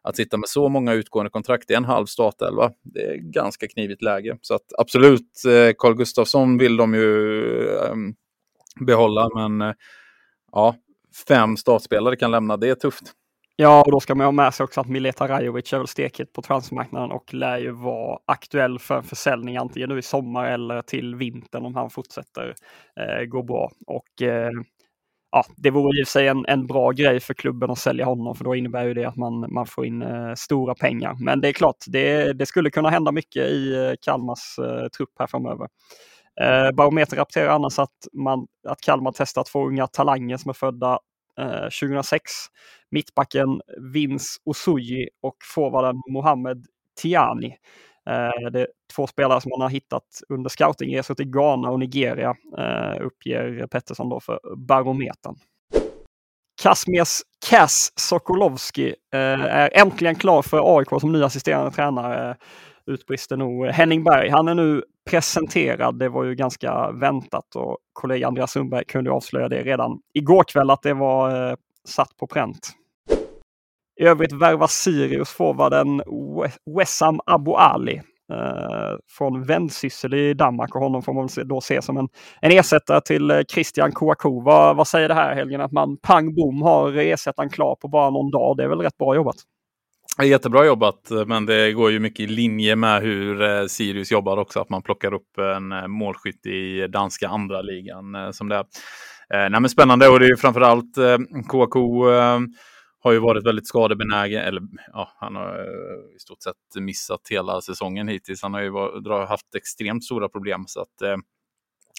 Att 0.03 0.17
sitta 0.17 0.37
med 0.37 0.49
så 0.49 0.69
många 0.69 0.93
utgående 0.93 1.31
kontrakt 1.31 1.71
i 1.71 1.75
en 1.75 1.85
halv 1.85 2.07
startelva, 2.07 2.71
det 2.83 3.01
är 3.01 3.17
ganska 3.17 3.69
knivigt 3.69 4.03
läge. 4.03 4.39
Så 4.41 4.55
att 4.55 4.73
absolut, 4.79 5.45
eh, 5.47 5.75
Carl 5.79 5.95
Gustafsson 5.95 6.59
vill 6.59 6.77
de 6.77 6.95
ju 6.95 7.69
ehm, 7.79 8.15
behålla, 8.87 9.29
men 9.35 9.61
eh, 9.69 9.75
ja, 10.53 10.75
fem 11.29 11.57
startspelare 11.57 12.17
kan 12.17 12.31
lämna, 12.31 12.57
det 12.57 12.69
är 12.69 12.75
tufft. 12.75 13.13
Ja, 13.59 13.83
och 13.83 13.93
då 13.93 14.01
ska 14.01 14.15
man 14.15 14.25
ha 14.25 14.33
med 14.33 14.55
sig 14.55 14.65
också 14.65 14.81
att 14.81 14.89
Mileta 14.89 15.29
Rajovic 15.29 15.73
är 15.73 15.79
väl 15.79 15.87
stekhet 15.87 16.33
på 16.33 16.43
transfermarknaden 16.43 17.11
och 17.11 17.35
lär 17.35 17.59
ju 17.59 17.71
vara 17.71 18.19
aktuell 18.27 18.79
för 18.79 19.03
försäljning 19.03 19.57
antingen 19.57 19.89
nu 19.89 19.99
i 19.99 20.03
sommar 20.03 20.51
eller 20.51 20.83
till 20.83 21.15
vintern 21.15 21.65
om 21.65 21.75
han 21.75 21.91
fortsätter 21.91 22.55
eh, 23.01 23.25
gå 23.25 23.43
bra. 23.43 23.71
Och 23.87 24.23
eh, 24.23 24.51
ja, 25.33 25.45
det 25.57 25.71
vore 25.71 26.03
i 26.03 26.05
sig 26.05 26.29
en, 26.29 26.47
en 26.49 26.67
bra 26.67 26.91
grej 26.91 27.21
för 27.21 27.35
klubben 27.35 27.71
att 27.71 27.79
sälja 27.79 28.05
honom 28.05 28.35
för 28.35 28.45
då 28.45 28.55
innebär 28.55 28.85
ju 28.85 28.95
det 28.95 29.05
att 29.05 29.17
man, 29.17 29.55
man 29.55 29.67
får 29.67 29.87
in 29.87 30.03
eh, 30.03 30.35
stora 30.35 30.75
pengar. 30.75 31.17
Men 31.21 31.41
det 31.41 31.49
är 31.49 31.53
klart, 31.53 31.85
det, 31.87 32.33
det 32.33 32.47
skulle 32.47 32.71
kunna 32.71 32.91
hända 32.91 33.13
mycket 33.13 33.47
i 33.47 33.75
eh, 33.75 33.93
Kalmars 34.01 34.59
eh, 34.59 34.89
trupp 34.89 35.13
här 35.19 35.27
framöver. 35.27 35.69
Eh, 36.41 36.71
Barometern 36.73 37.19
rapporterar 37.19 37.49
annars 37.49 37.79
att, 37.79 38.09
man, 38.13 38.47
att 38.69 38.81
Kalmar 38.81 39.13
testat 39.13 39.47
två 39.47 39.67
unga 39.67 39.87
talanger 39.87 40.37
som 40.37 40.49
är 40.49 40.53
födda 40.55 40.99
eh, 41.39 41.69
2006. 41.81 42.23
Mittbacken 42.91 43.61
Vins 43.93 44.41
Osuji 44.45 45.09
och 45.23 45.37
forwarden 45.55 46.03
Mohamed 46.11 46.67
Tiani. 47.01 47.57
Eh, 48.11 48.51
det 48.53 48.61
är 48.61 48.69
två 48.97 49.07
spelare 49.07 49.41
som 49.41 49.51
man 49.51 49.61
har 49.61 49.69
hittat 49.69 50.23
under 50.29 50.51
scoutingresor 50.51 51.15
till 51.15 51.31
Ghana 51.31 51.71
och 51.71 51.79
Nigeria, 51.79 52.35
eh, 52.59 53.07
uppger 53.07 53.67
Pettersson 53.67 54.09
då 54.09 54.21
för 54.21 54.41
Barometern. 54.57 55.37
Kasmias 56.63 57.23
Kas 57.49 57.93
Sokolovski 57.97 58.95
eh, 59.15 59.45
är 59.45 59.71
äntligen 59.73 60.15
klar 60.15 60.43
för 60.43 60.79
AIK 60.79 60.89
som 61.01 61.13
ny 61.13 61.23
assisterande 61.23 61.71
tränare 61.71 62.37
utbrister 62.87 63.37
nog 63.37 63.67
Henning 63.67 64.05
Berg. 64.05 64.31
Han 64.31 64.49
är 64.49 64.55
nu 64.55 64.83
presenterad. 65.11 65.99
Det 65.99 66.09
var 66.09 66.25
ju 66.25 66.35
ganska 66.35 66.91
väntat 66.91 67.57
och 67.57 67.79
kollega 67.93 68.27
Andreas 68.27 68.53
Sundberg 68.53 68.85
kunde 68.85 69.11
avslöja 69.11 69.49
det 69.49 69.63
redan 69.63 69.99
igår 70.15 70.45
kväll 70.45 70.71
att 70.71 70.83
det 70.83 70.95
var 70.95 71.51
eh, 71.51 71.57
satt 71.89 72.17
på 72.17 72.27
pränt. 72.27 72.71
I 74.01 74.05
övrigt 74.05 74.33
värvar 74.33 74.67
Sirius 74.67 75.31
forwarden 75.31 76.03
Wessam 76.77 77.21
Abu 77.27 77.53
Ali 77.53 78.03
eh, 78.33 78.99
från 79.19 79.43
Vendsyssel 79.43 80.15
i 80.15 80.35
Danmark 80.35 80.75
och 80.75 80.81
honom 80.81 81.03
får 81.03 81.13
man 81.13 81.29
då 81.45 81.61
se 81.61 81.83
som 81.83 81.97
en, 81.97 82.09
en 82.41 82.53
ersättare 82.53 83.01
till 83.01 83.31
eh, 83.31 83.41
Christian 83.53 83.93
Kouakou. 83.93 84.43
Vad, 84.43 84.77
vad 84.77 84.89
säger 84.89 85.09
det 85.09 85.15
här 85.15 85.35
helgen 85.35 85.61
att 85.61 85.73
man 85.73 85.97
pang 85.97 86.35
bom 86.35 86.63
har 86.63 86.93
ersättaren 86.93 87.51
klar 87.51 87.75
på 87.75 87.89
bara 87.89 88.11
någon 88.11 88.31
dag? 88.31 88.57
Det 88.57 88.65
är 88.65 88.69
väl 88.69 88.81
rätt 88.81 88.99
bra 88.99 89.15
jobbat? 89.15 89.37
Jättebra 90.25 90.67
jobbat, 90.67 91.11
men 91.27 91.47
det 91.47 91.73
går 91.73 91.91
ju 91.91 91.99
mycket 91.99 92.21
i 92.21 92.27
linje 92.27 92.77
med 92.77 93.03
hur 93.03 93.43
eh, 93.43 93.67
Sirius 93.67 94.13
jobbar 94.13 94.37
också, 94.37 94.61
att 94.61 94.71
man 94.71 94.83
plockar 94.83 95.15
upp 95.15 95.39
en 95.39 95.73
eh, 95.73 95.87
målskytt 95.87 96.47
i 96.47 96.87
danska 96.89 97.29
andra 97.29 97.63
ligan 97.63 98.15
eh, 98.15 98.31
som 98.31 98.49
det 98.49 98.57
är. 98.57 98.65
Nej, 99.29 99.61
men 99.61 99.69
spännande 99.69 100.09
och 100.09 100.21
det 100.21 100.27
är 100.27 100.29
ju 100.29 100.37
framförallt 100.37 100.95
KK 101.49 102.05
har 103.03 103.13
ju 103.13 103.19
varit 103.19 103.47
väldigt 103.47 103.69
skadebenägen, 103.69 104.43
eller 104.43 104.63
ja, 104.93 105.09
han 105.21 105.37
har 105.37 105.67
i 106.17 106.19
stort 106.19 106.43
sett 106.43 106.83
missat 106.83 107.21
hela 107.31 107.61
säsongen 107.61 108.09
hittills. 108.09 108.43
Han 108.43 108.55
har 108.55 108.61
ju 108.61 108.73
haft 109.27 109.55
extremt 109.55 110.05
stora 110.05 110.29
problem 110.29 110.65
så 110.67 110.81
att 110.81 111.21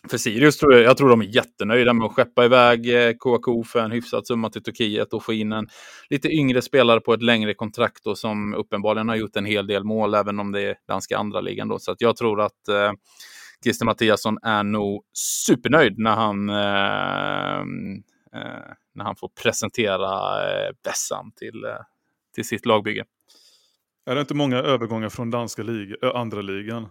för 0.08 0.18
Sirius 0.18 0.58
tror 0.58 0.74
jag, 0.74 0.84
jag 0.84 0.98
tror 0.98 1.10
de 1.10 1.22
är 1.22 1.26
jättenöjda 1.26 1.94
med 1.94 2.06
att 2.06 2.14
skeppa 2.14 2.46
iväg 2.46 3.08
eh, 3.08 3.14
KK 3.14 3.64
för 3.64 3.80
en 3.80 3.92
hyfsad 3.92 4.28
summa 4.28 4.50
till 4.50 4.64
Turkiet 4.64 5.14
och 5.14 5.24
få 5.24 5.34
in 5.34 5.52
en 5.52 5.68
lite 6.10 6.30
yngre 6.30 6.62
spelare 6.62 7.00
på 7.00 7.14
ett 7.14 7.22
längre 7.22 7.54
kontrakt 7.54 8.08
och 8.08 8.18
som 8.18 8.54
uppenbarligen 8.54 9.10
har 9.10 9.16
gjort 9.16 9.36
en 9.36 9.46
hel 9.46 9.68
del 9.68 9.84
mål, 9.84 10.14
även 10.14 10.40
om 10.40 10.52
det 10.52 10.62
är 10.62 10.76
danska 10.88 11.18
andra 11.18 11.42
ligan 11.42 11.68
då. 11.68 11.80
Så 11.80 11.92
att 11.92 12.02
jag 12.02 12.16
tror 12.16 12.42
att 12.42 12.68
eh, 12.68 12.92
Christer 13.64 13.86
Mattiasson 13.86 14.38
är 14.44 14.64
nog 14.64 15.04
supernöjd 15.14 16.00
när 16.00 16.16
han, 16.16 16.50
eh, 16.50 17.60
eh, 18.42 18.74
när 18.96 19.04
han 19.04 19.16
får 19.16 19.30
presentera 19.44 20.10
eh, 20.50 20.72
Bessan 20.84 21.32
till, 21.36 21.64
eh, 21.64 21.80
till 22.36 22.48
sitt 22.48 22.66
lagbygge. 22.66 23.06
Är 24.06 24.16
det 24.16 24.22
inte 24.22 24.34
många 24.34 24.58
övergångar 24.58 25.10
från 25.10 25.32
danska 25.32 25.64
liga, 25.64 25.96
andra 26.14 26.42
ligan? 26.42 26.90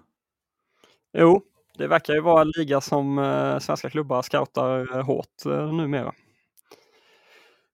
Jo, 1.19 1.43
det 1.79 1.87
verkar 1.87 2.15
ju 2.15 2.21
vara 2.21 2.43
en 2.43 2.53
liga 2.57 2.81
som 2.81 3.19
eh, 3.19 3.59
svenska 3.59 3.91
klubbar 3.91 4.23
scoutar 4.23 4.97
eh, 4.97 5.05
hårt 5.05 5.47
eh, 5.47 5.73
numera. 5.73 6.13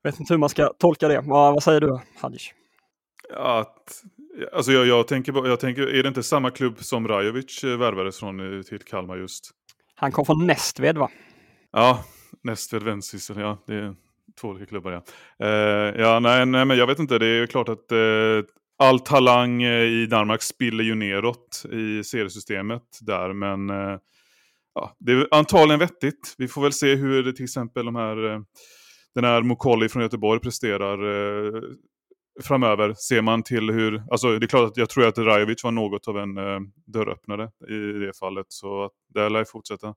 Vet 0.03 0.21
inte 0.21 0.35
hur 0.35 0.39
man 0.39 0.49
ska 0.49 0.73
tolka 0.79 1.09
det. 1.09 1.21
Vad, 1.21 1.55
vad 1.55 1.63
säger 1.63 1.81
du 1.81 2.01
Hadjic? 2.21 2.53
Att 3.37 4.03
Alltså 4.53 4.73
jag, 4.73 4.87
jag, 4.87 5.09
tänker, 5.09 5.47
jag 5.47 5.61
tänker, 5.61 5.95
är 5.95 6.03
det 6.03 6.09
inte 6.09 6.23
samma 6.23 6.51
klubb 6.51 6.79
som 6.79 7.09
Rajovic 7.09 7.65
eh, 7.65 7.79
värvades 7.79 8.19
från 8.19 8.65
till 8.69 8.79
Kalmar 8.79 9.17
just? 9.17 9.51
Han 9.95 10.13
kom 10.13 10.27
från 10.27 10.47
Nästved 10.47 10.99
va? 10.99 11.11
Ja, 11.73 12.05
Nästved, 12.43 12.83
Vendsyssel, 12.83 13.39
ja. 13.39 13.59
Det 13.67 13.75
är 13.75 13.95
två 14.41 14.49
olika 14.49 14.67
klubbar 14.67 14.93
ja. 14.93 15.03
Uh, 15.47 16.01
ja, 16.01 16.21
nej, 16.21 16.47
nej, 16.47 16.65
men 16.65 16.79
jag 16.79 16.87
vet 16.87 16.99
inte. 16.99 17.19
Det 17.19 17.27
är 17.27 17.47
klart 17.47 17.69
att 17.69 17.93
uh, 17.93 18.45
all 18.83 19.01
talang 19.01 19.63
eh, 19.63 19.83
i 19.83 20.07
Danmark 20.07 20.43
spiller 20.43 20.85
ju 20.85 20.95
neråt 20.95 21.65
i 21.73 22.05
seriesystemet 22.05 22.83
där, 23.01 23.33
men 23.33 23.71
eh, 23.71 23.99
ja, 24.75 24.97
det 24.99 25.13
är 25.13 25.29
antagligen 25.31 25.81
vettigt. 25.81 26.35
Vi 26.39 26.49
får 26.49 26.63
väl 26.63 26.73
se 26.73 26.95
hur 26.95 27.33
till 27.33 27.45
exempel 27.45 27.85
de 27.85 27.97
här, 27.97 28.33
eh, 28.33 28.41
den 29.15 29.25
här 29.25 29.43
Mokolli 29.43 29.89
från 29.89 30.03
Göteborg 30.03 30.41
presterar 30.41 30.99
framöver. 32.43 32.95
Ser 32.95 33.23
man 33.23 33.43
till 33.43 33.71
hur, 33.71 34.03
alltså 34.11 34.39
det 34.39 34.47
är 34.47 34.49
klart 34.49 34.71
att 34.71 34.77
jag 34.77 34.89
tror 34.89 35.07
att 35.07 35.19
Rajovic 35.19 35.65
var 35.65 35.71
något 35.71 36.09
av 36.09 36.19
en 36.19 36.35
dörröppnare 36.87 37.51
i 37.69 38.07
det 38.07 38.19
fallet, 38.19 38.47
så 38.49 38.91
det 39.15 39.29
lär 39.29 39.45
fortsätta. 39.45 39.95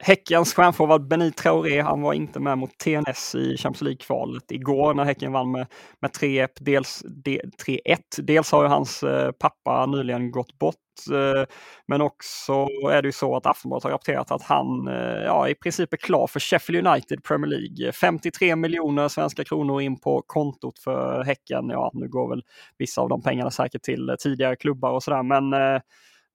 Häckens 0.00 0.54
stjärnforward 0.54 1.08
Benny 1.08 1.32
Traoré, 1.32 1.80
han 1.80 2.02
var 2.02 2.12
inte 2.12 2.40
med 2.40 2.58
mot 2.58 2.78
TNS 2.78 3.34
i 3.34 3.56
Champions 3.56 3.82
League-kvalet 3.82 4.50
igår 4.50 4.94
när 4.94 5.04
Häcken 5.04 5.32
vann 5.32 5.52
med, 5.52 5.66
med 6.00 6.10
3-1. 6.10 6.48
Dels, 6.60 7.02
de, 7.24 7.40
3 7.64 7.80
dels 8.18 8.52
har 8.52 8.62
ju 8.62 8.68
hans 8.68 9.02
eh, 9.02 9.30
pappa 9.32 9.86
nyligen 9.86 10.30
gått 10.30 10.58
bort, 10.58 10.74
eh, 11.12 11.44
men 11.88 12.00
också 12.00 12.52
är 12.90 13.02
det 13.02 13.08
ju 13.08 13.12
så 13.12 13.36
att 13.36 13.46
Aftonbladet 13.46 13.84
har 13.84 13.90
rapporterat 13.90 14.30
att 14.30 14.42
han 14.42 14.88
eh, 14.88 15.24
ja, 15.24 15.48
i 15.48 15.54
princip 15.54 15.92
är 15.92 15.96
klar 15.96 16.26
för 16.26 16.40
Sheffield 16.40 16.86
United 16.86 17.24
Premier 17.24 17.50
League. 17.50 17.92
53 17.92 18.56
miljoner 18.56 19.08
svenska 19.08 19.44
kronor 19.44 19.80
in 19.80 20.00
på 20.00 20.22
kontot 20.26 20.78
för 20.78 21.24
Häcken. 21.24 21.68
Ja, 21.68 21.90
nu 21.94 22.08
går 22.08 22.28
väl 22.28 22.42
vissa 22.78 23.00
av 23.00 23.08
de 23.08 23.22
pengarna 23.22 23.50
säkert 23.50 23.82
till 23.82 24.08
eh, 24.08 24.14
tidigare 24.14 24.56
klubbar 24.56 24.90
och 24.90 25.02
sådär, 25.02 25.22
men 25.22 25.52
eh, 25.52 25.80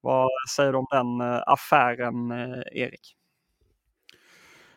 vad 0.02 0.30
säger 0.56 0.72
du 0.72 0.78
om 0.78 0.88
den 0.92 1.22
eh, 1.22 1.42
affären, 1.46 2.32
eh, 2.32 2.82
Erik? 2.82 3.16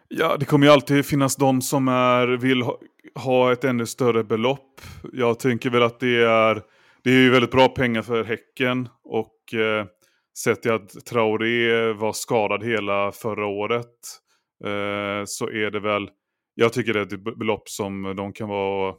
Ja, 0.08 0.36
det 0.36 0.44
kommer 0.44 0.66
ju 0.66 0.72
alltid 0.72 1.06
finnas 1.06 1.36
de 1.36 1.62
som 1.62 1.88
är, 1.88 2.26
vill 2.26 2.62
ha, 2.62 2.78
ha 3.14 3.52
ett 3.52 3.64
ännu 3.64 3.86
större 3.86 4.24
belopp. 4.24 4.80
Jag 5.12 5.38
tänker 5.38 5.70
väl 5.70 5.82
att 5.82 6.00
det 6.00 6.24
är, 6.24 6.62
det 7.04 7.10
är 7.10 7.20
ju 7.20 7.30
väldigt 7.30 7.50
bra 7.50 7.68
pengar 7.68 8.02
för 8.02 8.24
Häcken 8.24 8.88
och 9.04 9.54
eh, 9.54 9.86
sett 10.38 10.62
till 10.62 10.72
att 10.72 11.06
Traoré 11.06 11.92
var 11.92 12.12
skadad 12.12 12.64
hela 12.64 13.12
förra 13.12 13.46
året 13.46 13.86
eh, 14.64 15.24
så 15.26 15.50
är 15.50 15.70
det 15.70 15.80
väl, 15.80 16.08
jag 16.54 16.72
tycker 16.72 16.92
det 16.92 17.00
är 17.00 17.14
ett 17.14 17.38
belopp 17.38 17.68
som 17.68 18.16
de 18.16 18.32
kan 18.32 18.48
vara 18.48 18.94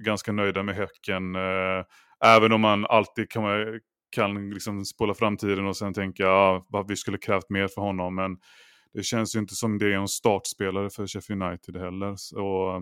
ganska 0.00 0.32
nöjda 0.32 0.62
med 0.62 0.74
Häcken. 0.74 1.34
Eh, 1.34 1.84
även 2.24 2.52
om 2.52 2.60
man 2.60 2.86
alltid 2.86 3.30
kan, 3.30 3.44
kan 4.16 4.50
liksom 4.50 4.84
spola 4.84 5.14
framtiden 5.14 5.66
och 5.66 5.76
sen 5.76 5.94
tänka 5.94 6.22
ja, 6.22 6.84
vi 6.88 6.96
skulle 6.96 7.18
krävt 7.18 7.50
mer 7.50 7.68
för 7.68 7.80
honom. 7.82 8.14
Men 8.14 8.36
det 8.94 9.02
känns 9.02 9.36
ju 9.36 9.38
inte 9.38 9.54
som 9.54 9.78
det 9.78 9.86
är 9.86 9.90
en 9.90 10.08
startspelare 10.08 10.90
för 10.90 11.06
Sheffield 11.06 11.42
United 11.42 11.76
heller. 11.76 12.14
Så 12.16 12.72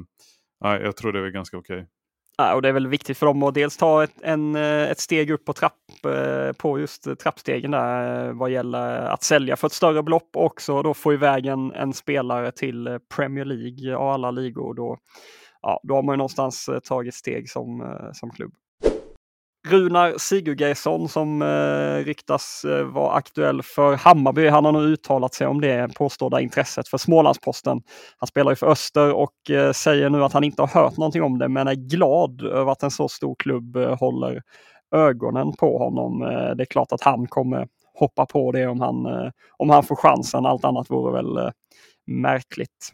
nej, 0.60 0.82
jag 0.82 0.96
tror 0.96 1.12
det 1.12 1.18
är 1.18 1.30
ganska 1.30 1.56
okej. 1.58 1.76
Okay. 1.76 1.86
Ja, 2.40 2.54
och 2.54 2.62
det 2.62 2.68
är 2.68 2.72
väl 2.72 2.86
viktigt 2.86 3.18
för 3.18 3.26
dem 3.26 3.42
att 3.42 3.54
dels 3.54 3.76
ta 3.76 4.04
ett, 4.04 4.12
en, 4.22 4.56
eh, 4.56 4.90
ett 4.90 5.00
steg 5.00 5.30
upp 5.30 5.44
på, 5.44 5.52
trapp, 5.52 5.74
eh, 6.04 6.52
på 6.52 6.78
just 6.78 7.18
trappstegen 7.18 7.70
där 7.70 8.26
eh, 8.28 8.32
vad 8.32 8.50
gäller 8.50 8.96
att 8.96 9.22
sälja 9.22 9.56
för 9.56 9.66
ett 9.66 9.72
större 9.72 10.02
belopp 10.02 10.36
och 10.36 10.44
också 10.44 10.82
då 10.82 10.94
få 10.94 11.12
iväg 11.12 11.46
en, 11.46 11.72
en 11.72 11.92
spelare 11.92 12.52
till 12.52 12.98
Premier 13.16 13.44
League 13.44 13.96
och 13.96 14.12
alla 14.12 14.30
ligor. 14.30 14.74
Då, 14.74 14.98
ja, 15.62 15.80
då 15.82 15.94
har 15.94 16.02
man 16.02 16.12
ju 16.12 16.16
någonstans 16.16 16.70
tagit 16.84 17.14
steg 17.14 17.50
som, 17.50 17.98
som 18.12 18.30
klubb. 18.30 18.52
Runar 19.66 20.14
Sigurgeirsson 20.18 21.08
som 21.08 21.42
eh, 21.42 22.04
riktas 22.04 22.64
eh, 22.64 22.84
vara 22.84 23.12
aktuell 23.12 23.62
för 23.62 23.96
Hammarby. 23.96 24.48
Han 24.48 24.64
har 24.64 24.72
nu 24.72 24.78
uttalat 24.78 25.34
sig 25.34 25.46
om 25.46 25.60
det 25.60 25.94
påstådda 25.94 26.40
intresset 26.40 26.88
för 26.88 26.98
Smålandsposten. 26.98 27.82
Han 28.16 28.26
spelar 28.26 28.52
ju 28.52 28.56
för 28.56 28.66
Öster 28.66 29.12
och 29.12 29.50
eh, 29.50 29.72
säger 29.72 30.10
nu 30.10 30.24
att 30.24 30.32
han 30.32 30.44
inte 30.44 30.62
har 30.62 30.82
hört 30.82 30.96
någonting 30.96 31.22
om 31.22 31.38
det 31.38 31.48
men 31.48 31.68
är 31.68 31.74
glad 31.74 32.42
över 32.42 32.72
att 32.72 32.82
en 32.82 32.90
så 32.90 33.08
stor 33.08 33.34
klubb 33.38 33.76
eh, 33.76 33.98
håller 33.98 34.42
ögonen 34.94 35.52
på 35.52 35.78
honom. 35.78 36.22
Eh, 36.22 36.56
det 36.56 36.62
är 36.62 36.70
klart 36.70 36.92
att 36.92 37.02
han 37.02 37.26
kommer 37.26 37.68
hoppa 37.94 38.26
på 38.26 38.52
det 38.52 38.66
om 38.66 38.80
han, 38.80 39.06
eh, 39.06 39.30
om 39.56 39.70
han 39.70 39.82
får 39.82 39.96
chansen. 39.96 40.46
Allt 40.46 40.64
annat 40.64 40.90
vore 40.90 41.12
väl 41.12 41.36
eh, 41.36 41.50
märkligt. 42.06 42.92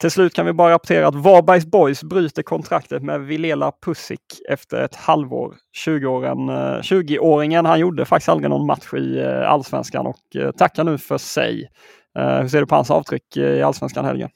Till 0.00 0.10
slut 0.10 0.34
kan 0.34 0.46
vi 0.46 0.52
bara 0.52 0.72
rapportera 0.72 1.08
att 1.08 1.14
Varbergs 1.14 1.66
Boys 1.66 2.04
bryter 2.04 2.42
kontraktet 2.42 3.02
med 3.02 3.20
Vilela 3.20 3.72
Pusic 3.84 4.20
efter 4.48 4.82
ett 4.82 4.94
halvår. 4.94 5.56
20-åringen 5.86 7.62
20 7.62 7.68
han 7.68 7.80
gjorde 7.80 8.04
faktiskt 8.04 8.28
aldrig 8.28 8.50
någon 8.50 8.66
match 8.66 8.94
i 8.94 9.18
eh, 9.18 9.50
allsvenskan 9.50 10.06
och 10.06 10.36
eh, 10.36 10.50
tackar 10.50 10.84
nu 10.84 10.98
för 10.98 11.18
sig. 11.18 11.70
Eh, 12.18 12.40
hur 12.40 12.48
ser 12.48 12.60
du 12.60 12.66
på 12.66 12.74
hans 12.74 12.90
avtryck 12.90 13.36
i 13.36 13.62
allsvenskan 13.62 14.04
helgen? 14.04 14.30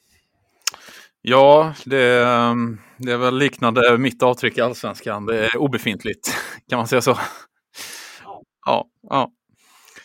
Ja, 1.21 1.73
det, 1.85 2.19
det 2.97 3.11
är 3.11 3.17
väl 3.17 3.37
liknande 3.37 3.97
mitt 3.97 4.23
avtryck 4.23 4.57
i 4.57 4.61
allsvenskan. 4.61 5.25
Det 5.25 5.45
är 5.45 5.57
obefintligt, 5.57 6.35
kan 6.69 6.77
man 6.77 6.87
säga 6.87 7.01
så? 7.01 7.17
Ja, 8.65 8.85
ja. 9.09 9.31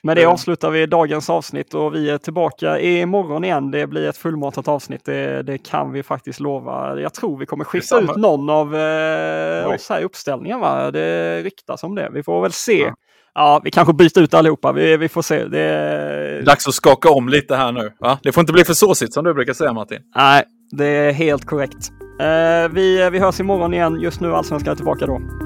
Med 0.06 0.16
det 0.16 0.22
mm. 0.22 0.32
avslutar 0.32 0.70
vi 0.70 0.86
dagens 0.86 1.30
avsnitt 1.30 1.74
och 1.74 1.94
vi 1.94 2.10
är 2.10 2.18
tillbaka 2.18 2.80
imorgon 2.80 3.44
igen. 3.44 3.70
Det 3.70 3.86
blir 3.86 4.08
ett 4.08 4.16
fullmatat 4.16 4.68
avsnitt, 4.68 5.04
det, 5.04 5.42
det 5.42 5.58
kan 5.58 5.92
vi 5.92 6.02
faktiskt 6.02 6.40
lova. 6.40 7.00
Jag 7.00 7.14
tror 7.14 7.38
vi 7.38 7.46
kommer 7.46 7.64
skifta 7.64 8.00
ut 8.00 8.16
någon 8.16 8.50
av 8.50 8.76
eh, 8.76 9.66
oss 9.66 9.88
här 9.88 10.00
i 10.00 10.04
uppställningen. 10.04 10.60
Va? 10.60 10.90
Det 10.90 11.42
ryktas 11.42 11.84
om 11.84 11.94
det. 11.94 12.10
Vi 12.12 12.22
får 12.22 12.42
väl 12.42 12.52
se. 12.52 12.78
Ja. 12.78 12.94
Ja, 13.34 13.60
vi 13.64 13.70
kanske 13.70 13.94
byter 13.94 14.20
ut 14.20 14.34
allihopa. 14.34 14.72
Vi, 14.72 14.96
vi 14.96 15.08
får 15.08 15.22
se. 15.22 15.44
Det. 15.44 16.42
Dags 16.46 16.68
att 16.68 16.74
skaka 16.74 17.10
om 17.10 17.28
lite 17.28 17.56
här 17.56 17.72
nu. 17.72 17.92
Va? 18.00 18.18
Det 18.22 18.32
får 18.32 18.40
inte 18.40 18.52
bli 18.52 18.64
för 18.64 18.74
såsigt 18.74 19.14
som 19.14 19.24
du 19.24 19.34
brukar 19.34 19.52
säga 19.52 19.72
Martin. 19.72 19.98
Nej, 20.16 20.44
det 20.70 20.86
är 20.86 21.12
helt 21.12 21.44
korrekt. 21.44 21.90
Eh, 22.20 22.68
vi, 22.72 23.10
vi 23.10 23.18
hörs 23.18 23.40
imorgon 23.40 23.74
igen. 23.74 24.00
Just 24.00 24.20
nu 24.20 24.34
Allsvenskan 24.34 24.72
är 24.72 24.76
tillbaka 24.76 25.06
då. 25.06 25.45